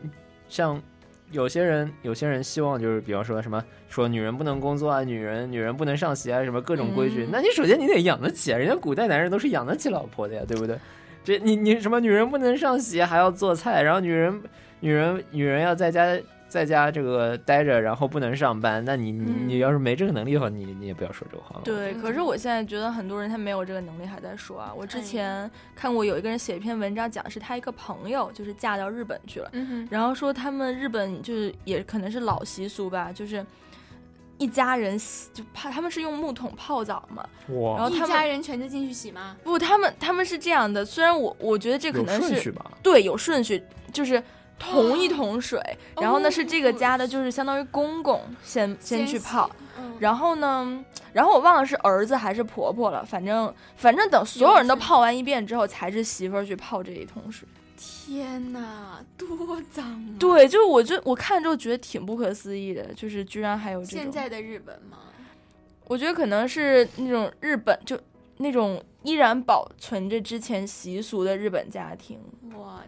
[0.50, 0.80] 像
[1.32, 7.24] 有些人有些人希望就是比方说什么说女人不能工作啊，女人女人不能上学啊，什么各种规矩。
[7.24, 10.78] 嗯那你首先你得养得起啊，人家古代男人都是养得起老婆的呀，对不对？
[11.24, 14.42] 这你你什么女人不能上学还要做菜，然后女人
[14.80, 21.62] 女人女人要在家在家这个待着，然后不能上班，那你你要是没这个能力的话，你你也不要说这个话了。
[21.64, 24.74] 对，可是我现在觉得很多人他没有这个能力，还在说啊。
[24.76, 33.46] 我之前看过有一个人写一篇文章，讲是他一个朋友就是嫁到日本去了，嗯哼然后说他们日本就是也可能是老习俗吧，就是
[34.42, 37.78] 一家人洗就怕他们是用木桶泡澡嘛，哇。
[37.78, 39.38] 然后他们一家人全都进去洗吗？
[39.44, 42.72] 不，他们他们是这样的，虽然我我觉得这可有能是顺序吧。
[42.82, 43.64] 对有顺序，
[43.94, 44.22] 就是
[44.58, 45.62] 同一桶水，
[45.96, 49.96] 然后呢哦是这个家的，就是相当于公公先先去泡，嗯。
[50.00, 50.84] 然后呢，
[51.14, 57.48] 然后我忘了是儿子还是婆婆了，反正反正等所有人都泡完一遍之后，才是媳妇儿去泡这一桶水。
[57.84, 60.16] 天哪， 多脏啊！
[60.20, 64.00] 对，就是我就我看之后觉得挺不可思议的，就是居然还有这种。
[64.00, 65.00] 现在的日本吗？
[65.86, 68.00] 我觉得可能是那种日本就
[68.38, 72.20] 那种依然保存着之前习俗的日本家庭。
[72.56, 72.84] 哇，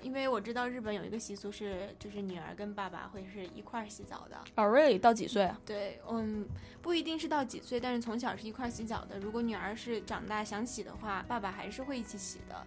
[0.00, 4.38] 因为我知道日本有一个习俗是，就是女儿跟爸爸会是一块儿洗澡的。
[4.54, 4.98] 哦，really？
[4.98, 5.60] 到几岁啊？
[5.66, 6.46] 对，嗯，
[6.80, 9.18] 不一定是到几岁，但是从小是一块儿洗澡的。
[9.18, 12.64] 如果女儿是长大想洗的话，爸爸还是会一起洗的。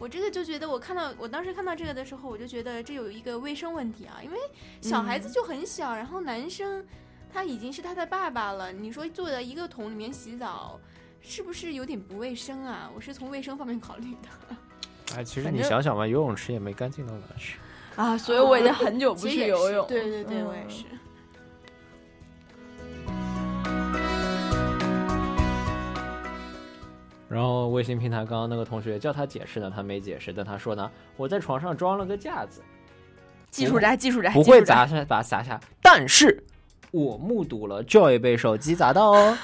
[0.00, 4.38] 我这个就觉得，我看到我当时看到这个的时候，我就觉得这有一个卫生问题啊，因为
[4.80, 6.82] 小孩子嗯就很小，然后男生
[7.30, 10.80] 他已经是他的爸爸了，你说坐在一个桶里面洗澡，
[11.20, 12.90] 是不是有点不卫生啊？
[12.96, 14.56] 我是从卫生方面考虑的。
[15.16, 17.58] 哎，其实你想想吧，游泳池也没干净到哪去。
[17.96, 19.86] 啊，所以我已经很久不 去游泳。
[19.86, 20.84] 对对对，嗯我也是。
[27.30, 32.60] 然后微信平台刚刚那个同学叫他解释呢，他没解释，但他说呢，我在床上装了个架子，
[33.52, 36.42] 技术宅，技术宅，不会砸下把它砸下，但是
[36.90, 39.38] 我目睹了 Joy 被手机砸到哦。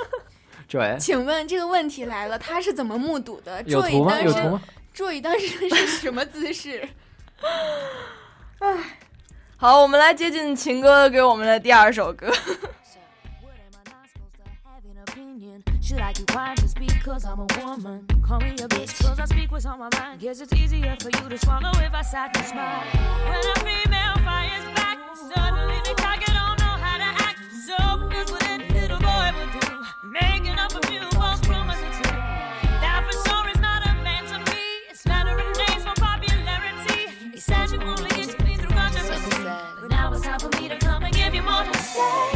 [0.66, 3.62] Joy 请问这个问题来了，他是怎么目睹的？
[3.64, 4.12] 有图吗？
[4.14, 4.62] 座椅当时有图吗
[4.94, 6.88] ？？Joy 当时是什么姿势？
[8.60, 8.98] 唉
[9.58, 12.32] 好，我们来接近秦哥给我们的第二首歌。
[15.86, 18.04] Should I keep quiet just because I'm a woman?
[18.20, 20.20] Call me a bitch cause I speak what's on my mind.
[20.20, 22.82] Guess it's easier for you to swallow if I sat and smile.
[23.30, 27.38] When a female fires back, suddenly they target don't know how to act.
[27.68, 30.08] So here's what any little boy would do.
[30.10, 32.18] Making up a few false promises too.
[32.82, 34.62] That for sure is not a man to me.
[34.90, 37.30] It's mattering names for popularity.
[37.30, 39.44] He said you only get me through controversy.
[39.80, 42.35] But now it's time for me to come and give you more to say.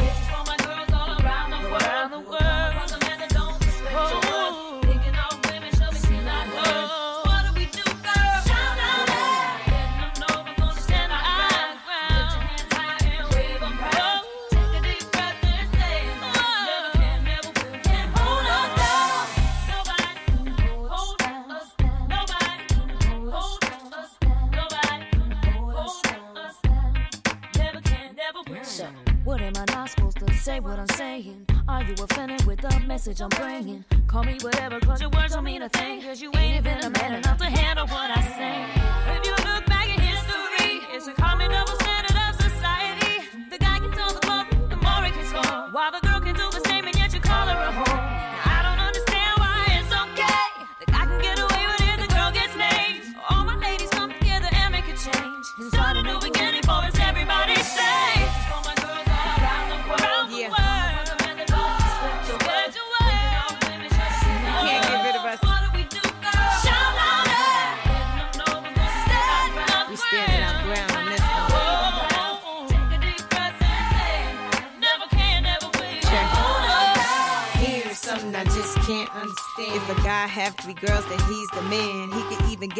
[33.01, 33.83] Message I'm bringing?
[34.09, 35.09] Call me whatever, cause your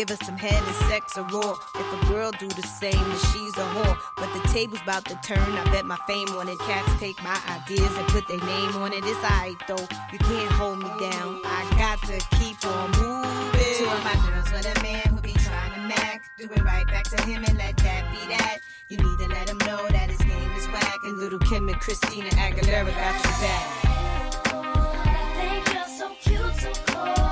[0.01, 1.55] give us some head and sex or raw.
[1.75, 3.99] If a girl do the same, then she's a whore.
[4.17, 5.39] But the table's about to turn.
[5.39, 6.59] I bet my fame on it.
[6.61, 9.05] Cats take my ideas and put their name on it.
[9.05, 9.87] It's alright though.
[10.11, 11.43] You can't hold me down.
[11.45, 13.75] I got to keep on moving.
[13.77, 16.25] Two of my girls with a man who be trying to mac.
[16.39, 18.61] Do it right back to him and let that be that.
[18.89, 20.97] You need to let him know that his game is whack.
[21.05, 23.91] And little Kim and Christina Aguilera got your back.
[25.37, 27.30] Make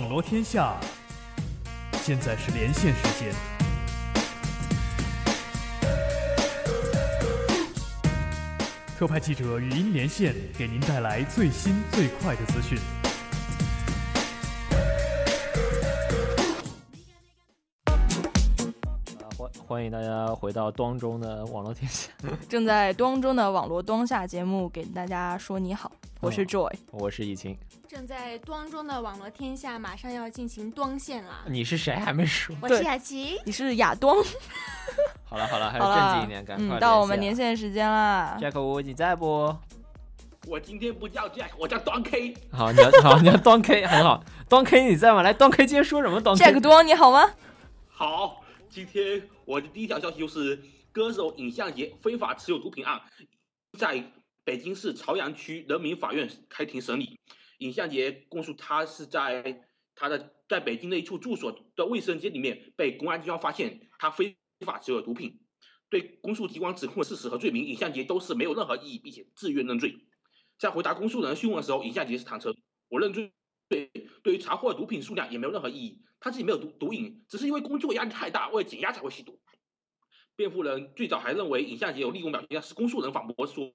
[0.00, 0.80] 网罗天下，
[2.02, 3.34] 现在是连线时间。
[8.96, 12.78] 特派记者语音连线，给您带来最新最快的资讯。
[17.84, 17.92] 啊，
[19.36, 22.10] 欢欢迎大家回到当中的网络天下，
[22.48, 27.69] 正在当中的网络当下节目给大家说你好，我是 Joy，、我是易晴，正
[28.10, 31.44] 在端中的网络天下马上要进行端线了。
[31.46, 32.56] 你是谁还没说？
[32.60, 34.16] 我是雅琪，你是亚东。
[35.30, 38.36] 好了好了，还是正经一点，赶快、嗯，到我们连线时间了。
[38.40, 39.56] Jack 吴你在不？
[40.48, 42.34] 我今天不叫 Jack，我叫端 K。
[42.50, 45.22] 好，你要 好，你要端 K 很好，端 K 你在吗？
[45.22, 46.20] 来，端 K 今天说什么？
[46.20, 47.30] 端 K Jack 多你好吗？
[47.86, 53.00] 好，今天我的第一条消息就是歌手尹相杰非法持有毒品案，
[53.78, 54.02] 在
[54.42, 57.16] 北京市朝阳区人民法院开庭审理。
[57.60, 65.40] 尹相杰供述，他是在他的在北京的一处住所的卫生间里面被公安机关发现他非法持有毒品。
[65.90, 70.06] 对公诉机关指控的事实和罪名，尹相杰都是没有任何异议，并且自愿认罪。
[70.56, 72.54] 在回答公诉人讯问的时候，尹相杰是坦诚
[72.88, 73.32] ：“我认罪，
[73.68, 73.90] 对
[74.22, 76.02] 对于查获的毒品数量也没有任何异议。
[76.20, 79.39] 他自己没有毒毒瘾，只是因为工作压力太大，为了减压才会吸毒。”
[80.40, 83.70] 辩护人最早还认为尹相杰有立功表现，但是公诉人反驳说，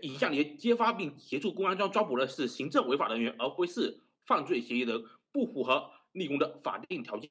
[0.00, 7.28] 尹相杰揭发并协助公安机关抓捕的是行政违法人员，而非是犯罪嫌疑人，不符合立功的法定条件。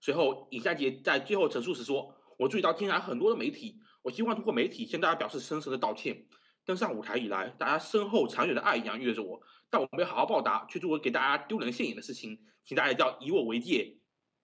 [0.00, 6.26] 随后，尹相杰在最后陈述时说：“我注意到今天下很多的媒体，我希望通过媒体向大家表示深深的道歉。
[6.64, 13.96] 登上舞台以来，大家深厚长远的爱洋溢着我，但我没有好好报答，却做了给大家丢人现眼的事情，请大家一定要以我为戒，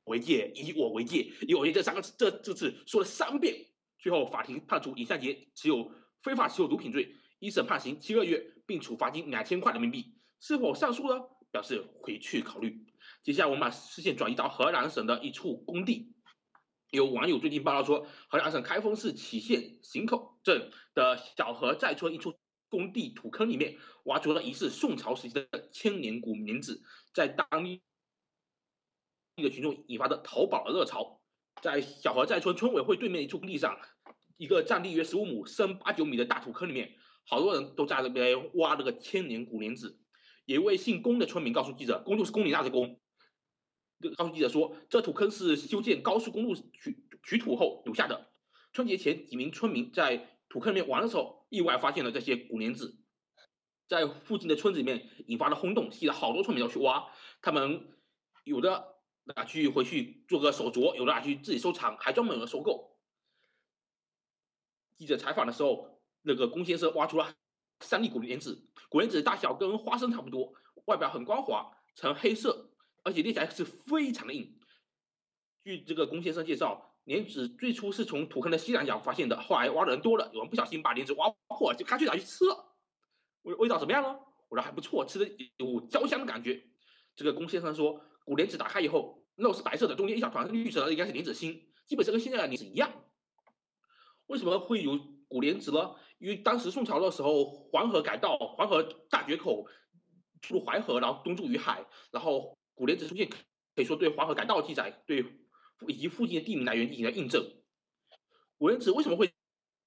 [0.07, 3.67] 为戒，以我为戒，以我为戒这三个字，这这次说了三遍。
[3.99, 5.93] 最后，法庭判处尹相杰持有
[6.23, 10.15] 非法持有毒品罪，一审判刑七个月，并处罚金两千块人民币。
[10.41, 11.25] 是否上诉呢？
[11.51, 12.87] 表示回去考虑。
[13.23, 16.13] 接下来，我们把视线转移到河南省的一处工地。
[16.91, 22.39] 有网友最近报道说，河南省开封市杞县行口镇的小河寨村一处
[22.69, 26.81] 工地土坑里面，挖出了疑似宋朝时期的千年古名字，
[27.13, 27.83] 在当地
[29.37, 31.21] 一个群众引发的淘宝的热潮。
[31.63, 33.79] 在小河寨村村委会对面一处工地上，
[34.37, 36.95] 一个占地约十五亩、深八九米的大土坑里面，
[37.27, 40.01] 好多人都在那边挖那个千年古莲子。
[40.47, 42.99] 有一位姓龚的村民告诉记者，龚就是龚里娜的龚，
[44.17, 48.31] 告诉记者说，这土坑是修建高速公路取取土后留下的。
[48.73, 52.99] 春节前，几名村民在土坑里面玩的时候，意外发现了这些古莲子，
[53.89, 57.07] 在附近的村子里面引发了轰动，吸引了好多村民要去挖。
[57.43, 57.89] 他们
[58.45, 58.96] 有的
[59.35, 62.97] 拿去回去做个手镯，有的拿去自己收藏，还专门有人收购。
[64.97, 67.35] 记者采访的时候，那个龚先生挖出了
[67.81, 70.55] 三粒古莲子，古莲子大小跟花生差不多，
[70.85, 72.71] 外表很光滑，呈黑色，
[73.03, 74.59] 而且捏起来是非常的硬。
[75.65, 82.77] 据这个龚先生介绍，莲子最初是从土坑的西南角发现的，后来挖的人多了，有人不小心把莲子挖破，就干脆拿去吃了。
[83.43, 84.21] 味味道怎么样呢？
[84.49, 86.63] 我说还不错，吃的有焦香的感觉。
[87.17, 92.91] 这个龚先生说，古莲子打开以后，肉是白色的，中间一小团是绿色的，应该是莲子心，基本上跟现在的莲子一样。
[94.27, 94.99] 为什么会有
[95.29, 95.95] 古莲子呢？
[96.19, 99.67] 因为当时宋朝的时候，黄河改道，黄河大决口
[100.43, 103.29] 出入淮河，然后东注于海，然后古莲子出现，
[103.77, 105.25] 可以说对黄河改道记载，对
[105.87, 107.49] 以及附近的地名来源进行了印证。
[108.59, 109.33] 古莲子为什么会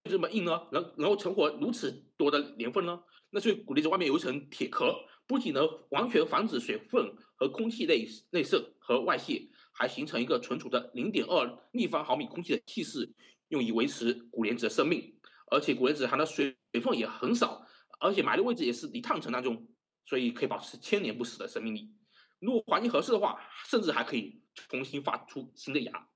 [0.06, 0.68] 这么硬呢？
[0.72, 3.04] 能能够存活如此多的年份呢？
[3.32, 4.96] 那所以古莲子外面有一层铁壳，
[5.30, 13.14] 不仅能完全防止水分和空气内内渗和外泄，还形成一个存储的零点二立方毫米空气的气室，
[13.50, 15.16] 用以维持古莲子的生命。
[15.52, 17.64] 而且古莲子含的水水分也很少，
[18.00, 19.68] 而且埋的位置也是离碳层当中，
[20.04, 21.94] 所以可以保持千年不死的生命力。
[22.40, 26.10] 如果环境合适的话，甚至还可以重新发出新的芽。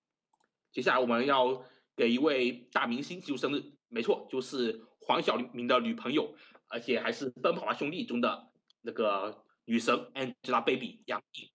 [0.72, 1.64] 接下来我们要
[1.96, 6.34] 给一位大明星祝生日，没错，就是黄晓明的女朋友，
[6.68, 8.50] 而且还是《奔跑吧兄弟》中的
[8.84, 11.50] 那个女神 Angelababy 杨颖。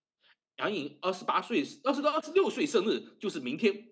[0.57, 3.91] 杨颖二十八岁，二十到二十六岁生日就是明天，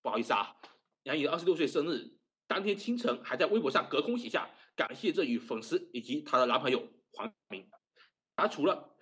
[0.00, 0.54] 不好意思啊，
[1.02, 2.12] 杨颖二十六岁生日
[2.46, 7.68] 当天清晨还在微博上隔空写下感谢这与粉丝以及她的男朋友黄明。
[8.36, 8.94] 她除了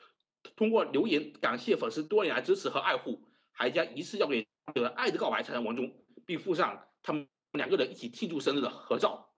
[0.56, 5.92] 通过留言感谢粉丝多年来支持和爱护，还将疑似要给的爱的告白藏在文中，
[6.24, 9.29] 并附上他们两个人一起庆祝生日的合照。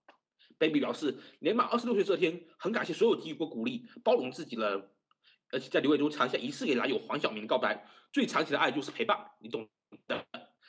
[0.62, 4.90] Baby 表示，年满二十六岁这天，很感谢所有给予过鼓励、包容自己的，
[5.50, 9.68] 而且在留言中长下疑似给男友黄晓明告白，最长期的爱就是陪伴，你懂
[10.06, 10.24] 的。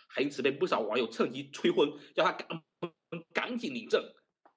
[0.08, 2.64] 还因此被不少网友趁机催婚，叫他赶
[3.34, 4.04] 赶紧领证。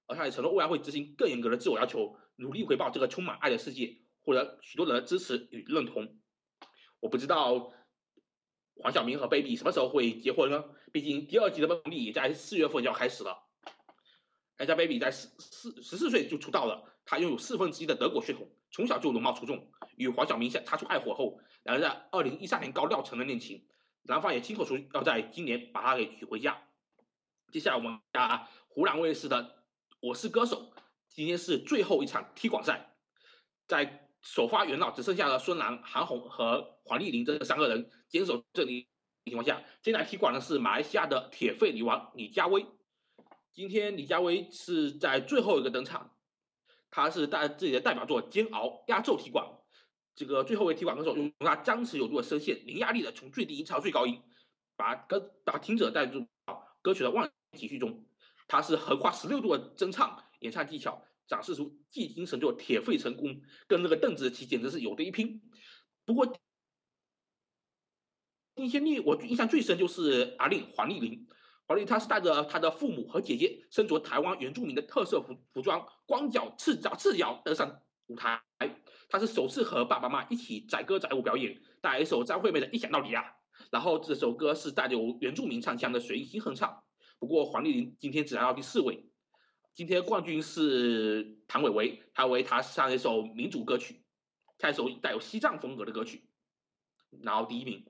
[0.07, 6.19] 而他也承诺未来会执行更严格的自我要求，努力回报这个充满爱的世界，获得许多人的支持与认同。
[7.01, 7.73] 我不知道
[8.77, 10.65] 黄晓明和 baby 什么时候会结婚呢？
[10.93, 13.46] 毕竟第二季的梦丽也在四月份就要开始了。
[14.59, 19.71] Angelababy 在十四十四岁就出道了，她拥有四分之一的德国血统，从小就容貌出众。
[19.97, 23.67] 与黄晓明擦出爱火后，两人在二零一三年高调承认恋情，
[24.03, 26.63] 男方也亲口说要在今年把她给娶回家。
[27.53, 29.45] 接下来我们啊，湖南卫视的
[30.01, 30.73] 《我是歌手》，
[31.09, 32.95] 今天是最后一场踢馆赛，
[33.67, 38.89] 在首发元老只剩下了孙楠、韩红和黄丽玲这三个人坚守这里
[39.25, 42.67] 情况下，接下来踢馆的是马来西亚的铁肺女王李佳薇。
[43.57, 46.15] 今天李佳薇是在最后一个登场，
[46.91, 49.47] 她是带自己的代表作《煎熬》压轴踢馆。
[50.15, 54.23] 这个最后一位踢馆歌手用他张弛有度的声线，零压力的从最低音唱到最高音，
[54.77, 58.05] 把歌把听者带入到歌曲的万情绪中。
[58.47, 65.41] 他是横跨十六度的真唱演唱技巧，展示出技惊神作铁肺成功，跟那个邓紫棋简直是有的一拼。
[66.05, 66.37] 不过，
[68.55, 71.27] 丁仙丽我印象最深就是阿令黄丽玲。
[71.67, 78.41] 黄丽玲她是带着她的父母和姐姐，身着台湾原住民的特色服服装，光脚赤脚赤脚登上舞台。
[79.09, 83.23] 她是首次和爸爸妈妈一起载歌载舞表演，带来一首张惠妹的《一想到你啊》。
[83.71, 86.83] 然后这首歌是带有原住民唱腔的随意哼唱。
[87.19, 89.09] 不过黄丽玲今天只拿到第四位，
[89.73, 94.05] 今天冠军是谭维维，谭维维她唱了一首民族歌曲，
[94.59, 96.29] 唱一首带有西藏风格的歌曲，
[97.11, 97.85] 拿到第一名。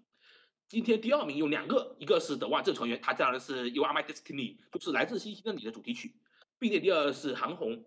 [0.69, 6.17] 今天第二名有两个，一个是德万正成员，他唱的是《You Are My Destiny》，就是来自星星的你的主题曲，
[6.59, 7.85] 并且第二是韩红，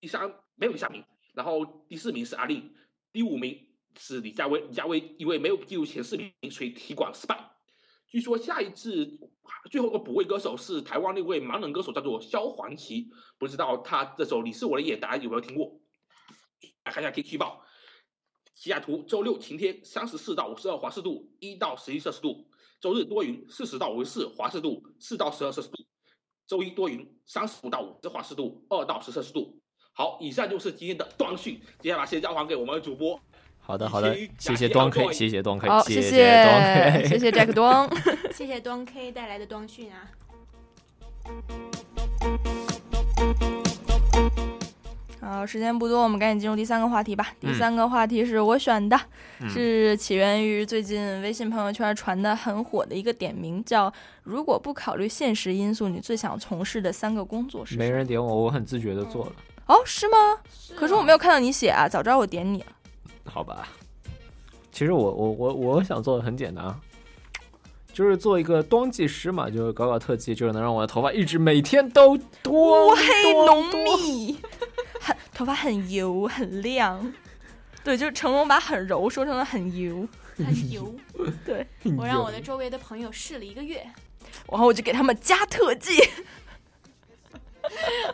[0.00, 2.74] 第三没有第三名，然后第四名是阿令，
[3.12, 7.52] 第五名是李佳薇，李佳薇因为没有进入前四名，所以踢馆失败。
[8.08, 9.16] 据说下一次
[9.70, 15.80] 最后个补位歌手是台湾那位盲人歌手，叫做萧煌奇，不知道他这首《你是我的眼》大家有没有听过？
[16.82, 17.64] 来看一下天气预报。
[18.56, 22.46] 西雅图周六晴天，三十四到五十二华氏度，一到十一摄氏度。
[22.80, 25.76] 周日多云，四十到五十四华氏度，四到十二摄氏度。
[26.46, 29.58] 周一多云，三十五到五十华氏度，二到十摄氏度。
[29.92, 33.20] 好，以上就是今天的端讯，接下来先交还给我们的主播。
[33.58, 37.90] 好的，好的，谢谢端 K，谢谢端 K，好，谢谢端 K，谢谢 Jack 端，
[38.32, 40.10] 谢谢端 K 带来的端讯啊。
[45.28, 47.32] 好，时间不多，我们赶紧进入第三个话题吧。
[47.40, 48.96] 第三个话题是我选的，
[49.50, 57.74] 是起源于最近微信朋友圈传的很火的一个点名，叫“如果不考虑现实因素，你最想从事的三个工作是”。
[57.76, 59.32] 没人点我，我很自觉的做了。
[59.66, 60.16] 哦，是吗？
[60.76, 62.66] 可是我没有看到你写啊，早知道我点你了。
[63.24, 63.66] 好吧，
[64.70, 66.72] 其实我我我我想做的很简单，
[67.92, 74.38] 就是做一个端技师嘛，就是搞搞特技，就是能让我的头发一直每天都多 乌黑浓密。
[75.36, 77.12] 很头发很油 很亮，
[77.84, 80.94] 对，就是成龙把很柔说成了很油，很油。
[81.44, 81.66] 对，
[81.98, 83.86] 我让我的周围的朋友试了一个月，
[84.50, 86.02] 然后我就给他们加特技。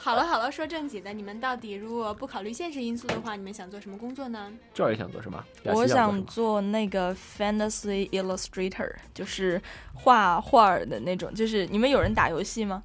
[0.01, 4.51] 好了好了，说正经的，你们到底如果不考虑现实因素的话，你们想做什么工作呢？
[4.75, 5.45] 这儿也想做什么？
[5.67, 9.61] 我想做那个 fantasy illustrator，就是
[9.95, 11.33] 画画的那种。
[11.35, 12.83] 就是你们有人打游戏吗？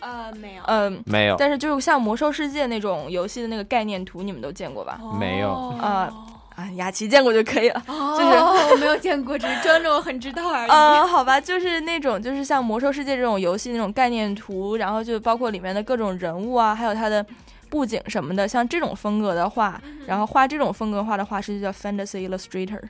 [0.00, 1.36] 呃，没有，嗯，没有。
[1.36, 4.98] 但是就像魔兽世界那种游戏的那个概念图，你们都见过吧？
[5.18, 5.52] 没有。
[5.80, 6.12] 啊
[6.56, 7.82] 啊，雅琪见过就可以了。
[7.86, 10.70] 就是我没有见过，只是装着我很知道而已。
[10.70, 17.24] 嗯，好吧，就是那种，就是像魔兽世界这种游戏那种概念图，然后就包括里面的各种人物啊，还有它的
[17.68, 22.80] 布景什么的，像这种风格的画，然后画这种风格画的画师就叫 fantasy illustrator。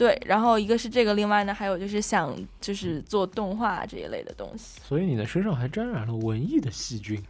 [0.00, 4.80] 对，然后一个是这个，另外呢，还有就是想就是做动画这一类的东西。
[4.82, 7.22] 所以你的身上还沾染了文艺的细菌，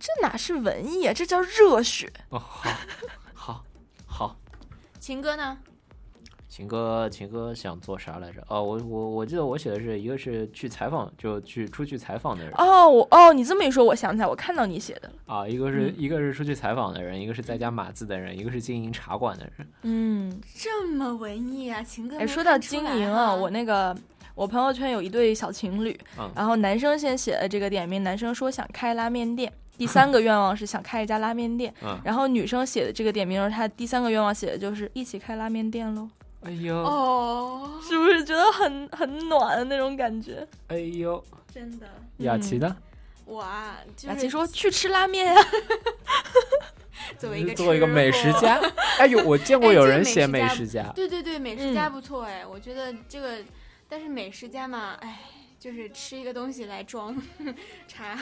[0.00, 2.12] 这哪是文艺啊，这叫热血。
[2.30, 2.70] 哦，好，
[3.32, 3.64] 好，
[4.04, 4.36] 好。
[4.98, 5.56] 情歌呢？
[6.52, 8.44] 秦哥，秦哥想做啥来着？
[8.46, 12.52] 哦，我我我记得我写的是一个是去采访，就去出去采访的人。
[12.58, 15.34] 哦，我哦，你这么一说，我想起来，我看到你写的了。
[15.34, 19.66] 啊，一个是一个是出去采访的人，一个是在家码字的人，一个是经营茶馆的人。
[19.84, 22.18] 嗯，这么文艺啊，秦哥。
[22.18, 23.96] 哎，说到经营啊，我那个
[24.34, 25.98] 我朋友圈有一对小情侣，
[26.34, 29.50] 然后男生先写了这个点名，男生说想开拉面店。
[29.78, 31.72] 第三个愿望是想开一家拉面店。
[32.04, 36.06] 然后女生写的这个点名，他第三个愿望写的就是一起开拉面店喽。
[36.44, 40.46] 哎呦，哦，是不是觉得很很暖的那种感觉？
[40.68, 41.22] 哎呦，
[41.52, 41.86] 真的。
[42.18, 42.76] 雅琪呢？
[43.24, 45.40] 我啊，雅琪说去吃拉面呀。
[47.18, 48.60] 作为一个 作为一个美食家，
[48.98, 50.84] 哎呦，我见过有人写美食家。
[50.94, 53.38] 对对对，美食家不错哎，我觉得这个，
[53.88, 55.20] 但是美食家嘛，哎。
[55.62, 57.16] 就是吃一个东西来装
[57.86, 58.18] 茶。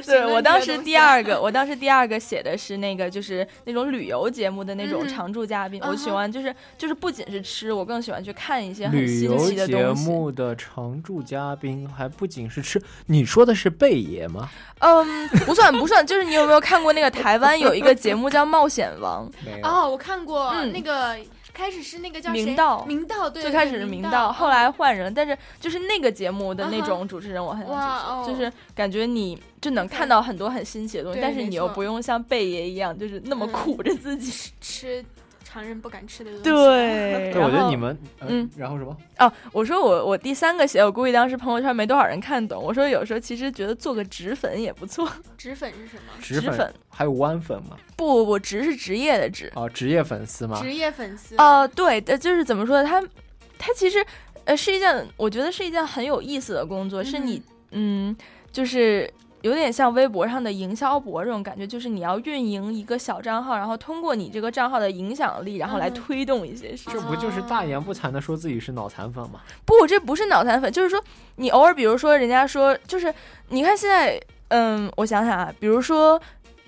[0.00, 5.80] 对我当时第二 个，我当时第二个写的是那个，就是那种旅游节目的那种常驻嘉宾。
[5.84, 14.48] 我喜欢就是就是不仅是吃，我更喜欢去看一些很新奇的节目的常驻嘉宾还不仅是吃，你说的是贝爷吗？
[14.80, 19.30] 嗯，不算不算，就是你有没有看过那个台湾有一个节目叫《冒险王》？
[19.62, 21.16] 哦，我看过那个。
[21.58, 27.72] 开始是那个叫明道，明道对，最开始是明道，后来换人，但是就是那个节目的那种主持人，我很喜
[28.24, 35.04] 就是感觉你就能看到很多很新奇的东西，但是你又不用像贝爷一样，就是那么苦着自己吃。
[35.48, 36.42] 常人不敢吃的东西。
[36.44, 38.94] 对，我觉得你们，嗯，然后什么？
[39.18, 42.62] 哦，我说我我第三个写，我估计当时朋友圈没多少人看懂。
[42.62, 45.08] 我说有时候其实觉得做个纸粉也不错。
[45.38, 46.12] 纸粉是什么？
[46.20, 47.78] 纸粉还有弯粉吗？
[47.96, 49.50] 不不不，职是职业的职。
[49.54, 50.60] 哦，职业粉丝吗？
[50.60, 51.34] 职业粉丝。
[51.38, 52.88] 哦，对，就是怎么说呢？
[52.88, 53.00] 他
[53.58, 54.04] 他其实
[54.44, 58.14] 呃是一件，我觉得是一件很有意思的工作，是你嗯，
[58.52, 59.10] 就是。
[59.42, 66.90] 有点像微博上的营销博这种感觉，就是你要运营一个小账号，然后通过你这个账号的影响力，然后来推动一些事。
[66.90, 69.40] 这不就是大言不惭的说自己是脑残粉吗？
[69.64, 71.02] 不，这不是脑残粉，就是说
[71.36, 73.12] 你偶尔，比如说人家说，就是
[73.48, 76.20] 你看现在，嗯，我想想啊，比如说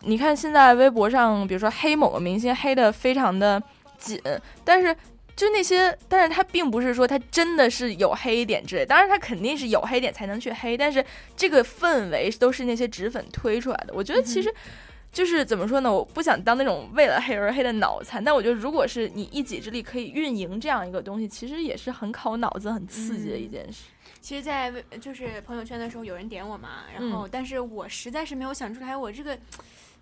[0.02, 3.62] 你看现在微博上，比如说黑某个明星黑的非常的
[3.98, 4.20] 紧，
[4.64, 4.96] 但是。
[5.40, 11.02] 就那些，但是他并不是说他真的是有黑点之类，当然他肯定是有黑点才能去黑，但是
[11.34, 13.94] 这个氛围都是那些纸粉推出来的。
[13.94, 14.54] 我觉得其实
[15.10, 15.90] 就是怎么说呢？
[15.90, 23.84] 我不想当那种为了黑而黑的脑残，但我觉得如果是你一己之力可以运营这样一个东西，其实也是很考脑子、很刺激的一件事。
[24.20, 24.70] 其实，在
[25.00, 29.38] 就是朋友圈的时候，有人点我嘛，然后但是我实在是没有想出来我这个。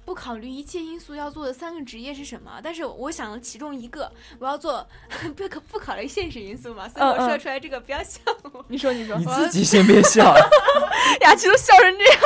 [0.09, 2.59] 不考虑一切因素要做的三个职业是什么？
[2.65, 4.89] 但是我想了其中一个，我要做
[5.37, 8.19] 不可不考虑现实因素嘛，所以我说出来这个不要笑
[8.55, 8.65] 我。
[8.69, 10.35] 你说你说，你自己先别笑，
[11.21, 12.21] 雅琪都笑成这样。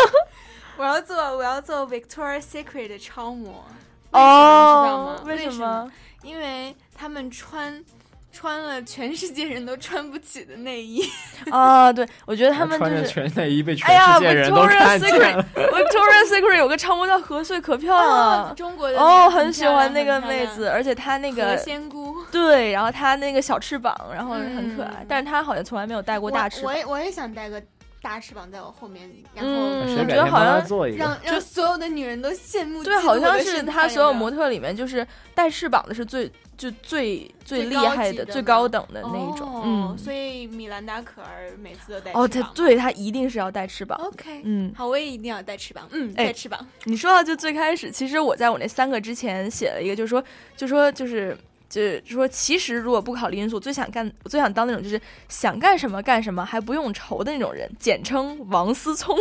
[0.76, 3.64] 我要做我要做 Victoria's Secret 的超模，
[4.12, 5.22] 哦，知道吗？
[5.26, 5.92] 为什么？
[6.22, 7.84] 因为他们穿。
[8.32, 11.04] 穿了全世界人都穿不起的内衣
[11.52, 11.92] 啊！
[11.92, 15.44] 对，我觉得他们穿着全内衣被全世界人都看见了。
[15.54, 18.54] Victoria's Secret 有个超模叫何穗，可漂亮了。
[18.56, 25.04] 中国的哦，很喜欢那个妹子，而且她那个仙姑对，然后她那个小翅膀，然后很可爱。
[25.06, 26.72] 但是她好像从来没有戴过大翅膀。
[26.72, 27.62] 我也我也想戴个
[28.00, 30.64] 大翅膀在我后面，然后我觉得好像
[30.96, 32.82] 让让所有的女人都羡慕。
[32.82, 36.32] 对，好像是她所有模特里面，就是带翅膀的是最。
[36.56, 43.98] 就最最厉害的、最高等的那一种，嗯，所以米兰达可儿每次都带哦，他对他一定是要带翅膀。
[44.00, 45.88] OK，嗯，好，我也一定要带翅膀。
[45.90, 46.64] 嗯，带翅膀。
[46.84, 50.22] 你说到就最开始，其实我在我那三个之前写了一个，就是说，
[50.56, 51.36] 就说就是。
[51.72, 55.00] 就是说，其实如果不考虑因素，最想干、最想当那种就是
[55.30, 59.16] 想干什么干什么还不用愁的那种人，简称王思聪。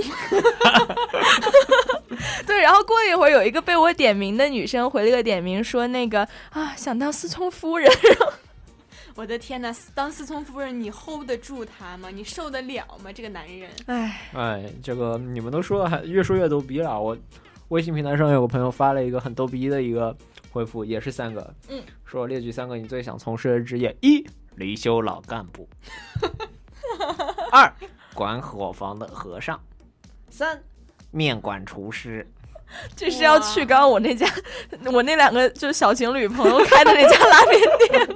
[2.45, 7.89] 对，然后过一会儿，有一个被我点名的女生回了个点名，说那个啊，想当思聪夫人。
[9.16, 12.10] 我的天哪，当思聪夫人，你 hold 得住他吗？
[12.14, 13.14] 你受得了吗？
[13.14, 13.70] 这个男人。
[13.86, 16.99] 哎哎，这个你们都说的还越说越逗逼了。
[16.99, 17.18] 我
[17.70, 20.14] 微信平台上有个朋友发了一个很逗逼的一个。
[20.52, 25.68] 回复也是三个，嗯，说列举三个你最想从事的职业：一、离休老干部；
[27.52, 27.74] 二、
[28.14, 29.58] 管伙房的和尚；
[30.30, 30.62] 三、
[31.12, 32.30] 面馆厨师。
[32.95, 34.26] 这是要去刚刚我那家，
[34.93, 37.60] 我那两个就是小情侣朋友开的那家拉面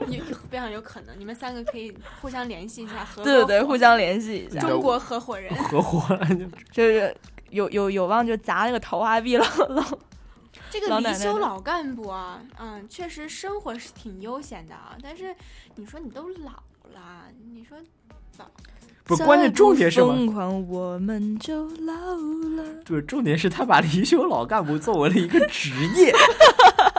[0.08, 6.18] 店， 非常有可能，你们三个可以互相联系一下，合对对对，互相联系一下，中国合伙人，合伙
[6.72, 7.14] 就是
[7.50, 9.86] 有有有望就砸那个桃花币了了。
[10.70, 14.98] 这个离休老干部啊，嗯，确实生活是挺悠闲的啊。
[15.02, 15.36] 但是
[15.76, 16.52] 你说你都老
[16.94, 17.78] 了，你说
[18.38, 18.46] 老
[19.04, 22.64] 不关键重点是疯狂我们就老了。
[22.84, 26.12] 对，重点是他把离休老干部作为了一个职业。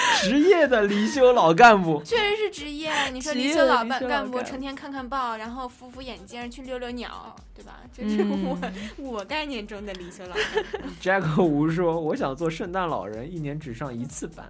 [0.22, 2.92] 职业的离休老干部确实是职业。
[3.12, 7.80] 你说离休老干干部成天看看报，然后扶扶眼镜，去遛遛鸟，对吧？
[7.92, 8.58] 这是我
[8.98, 10.88] 我概念中的离休老干部。
[11.00, 14.48] Jack 吴说：“我想做圣诞老人，一年只上一次班。”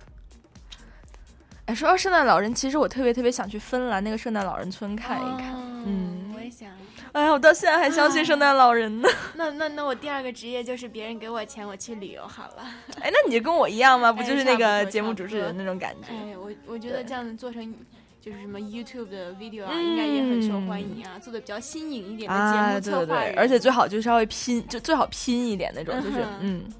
[1.72, 5.54] 哎，说到圣诞老人，其实我特别特别想去芬兰那个圣诞老人村看一看。
[5.86, 6.68] 嗯，我也想。
[7.12, 9.08] 哎呀，我到现在还相信圣诞老人呢。
[9.36, 12.66] 那那那我第二个职业就是别人给我钱，我去旅游好了。
[13.00, 14.12] 哎，那你就跟我一样吗？
[14.12, 16.08] 不就是那个节目主持人那种感觉？
[16.12, 17.74] 哎，我我觉得这样子做成
[18.20, 26.72] 就是什么 YouTube 的 video 啊，应该也很受欢迎啊，做的比较新颖一点的节啊，目对对对，策划人，而且最好就稍微拼，就最好拼一点那种，就是嗯嗯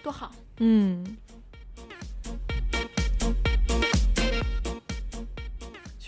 [0.00, 0.30] 多好。
[0.58, 1.16] 嗯。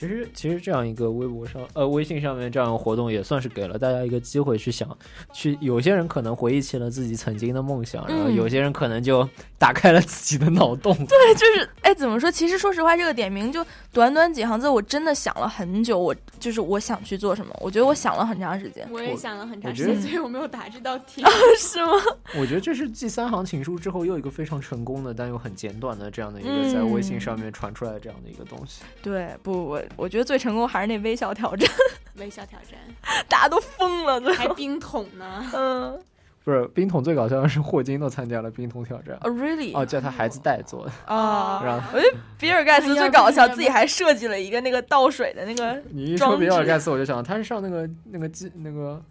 [0.00, 4.88] 其实，其实这样一个微博上，呃，微信上面这样的活动，也算是给了大家一个机会去想，
[5.30, 9.28] 去有些人可能回忆起了自己曾经的梦想，然后嗯有些人可能就
[9.58, 10.96] 打开了自己的脑洞。
[11.04, 12.30] 对，就是哎，怎么说？
[12.30, 15.98] 其实说实话，这个点名就短短几行字，我真的想了很久。
[15.98, 18.88] 我就是我想去做什么，我觉得我想了很长时间。
[18.90, 21.22] 我也想了很长时间，所以我没有答这道题。
[21.60, 21.92] 是吗？
[22.40, 28.82] 我觉得这是继三行情书之后又一个非常成功的，但又很简短的这样的一个嗯在微信上面传出来的这样的一个东西。
[29.02, 31.68] 对，不，我我觉得最成功还是那微笑挑战，
[32.16, 32.78] 微笑挑战，
[33.28, 35.44] 大家都疯了，最后还冰桶呢。
[35.54, 36.00] 嗯，
[36.44, 39.16] 不是冰桶最搞笑的是霍金都参加了冰桶挑战。
[39.22, 39.76] 哦，really？
[39.76, 40.92] 哦，叫他孩子代做的。
[41.04, 49.02] 啊，然后我觉得比尔盖茨最搞笑，自己还设计了一个那个倒水的那个你一说比尔盖茨，我就想他是上那个那个鸡那个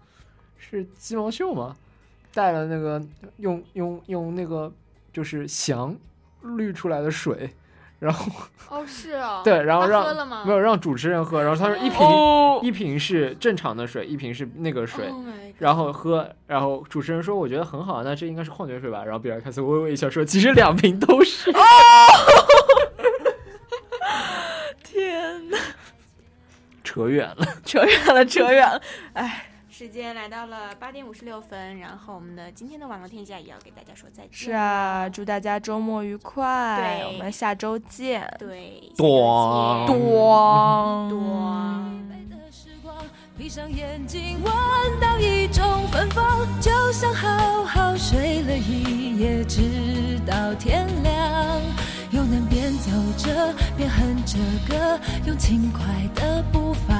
[0.58, 1.76] 是鸡毛秀吗？
[2.34, 3.02] 带了那个
[3.38, 4.72] 用用用那个
[5.12, 5.96] 就是翔
[6.44, 7.50] 滤出来的水，
[8.00, 8.32] 然后
[8.70, 9.41] 哦，是哦。
[9.43, 10.43] 对，然后让喝了吗？
[10.45, 15.08] 没有让主持人喝，然后他说一瓶、哦一瓶是正常的水，一瓶是那个水。
[15.08, 15.26] Oh
[15.60, 21.50] 然后喝，然后主持人说：“我觉得很好，那这应该是矿泉水吧？”然后比尔盖茨微微一笑说：“其实两瓶都是。
[21.52, 21.60] 哦
[24.84, 25.58] 天哪，
[26.84, 28.82] 扯远了，扯远了，扯远了，
[29.14, 29.49] 哎。
[29.80, 34.34] 时间来到了八点五十六分，然后我们的今天的网络天下也要给大家说再见。
[34.34, 38.30] 是啊，祝大家周末愉快，对我们下周见。
[38.38, 41.54] 对，咣咣咣。
[43.38, 44.54] 闭上眼睛，闻
[45.00, 51.62] 到一种芬芳，就像好好睡了一夜，直到天亮。
[52.12, 57.00] 又能边走着边哼着歌，用轻快的步伐。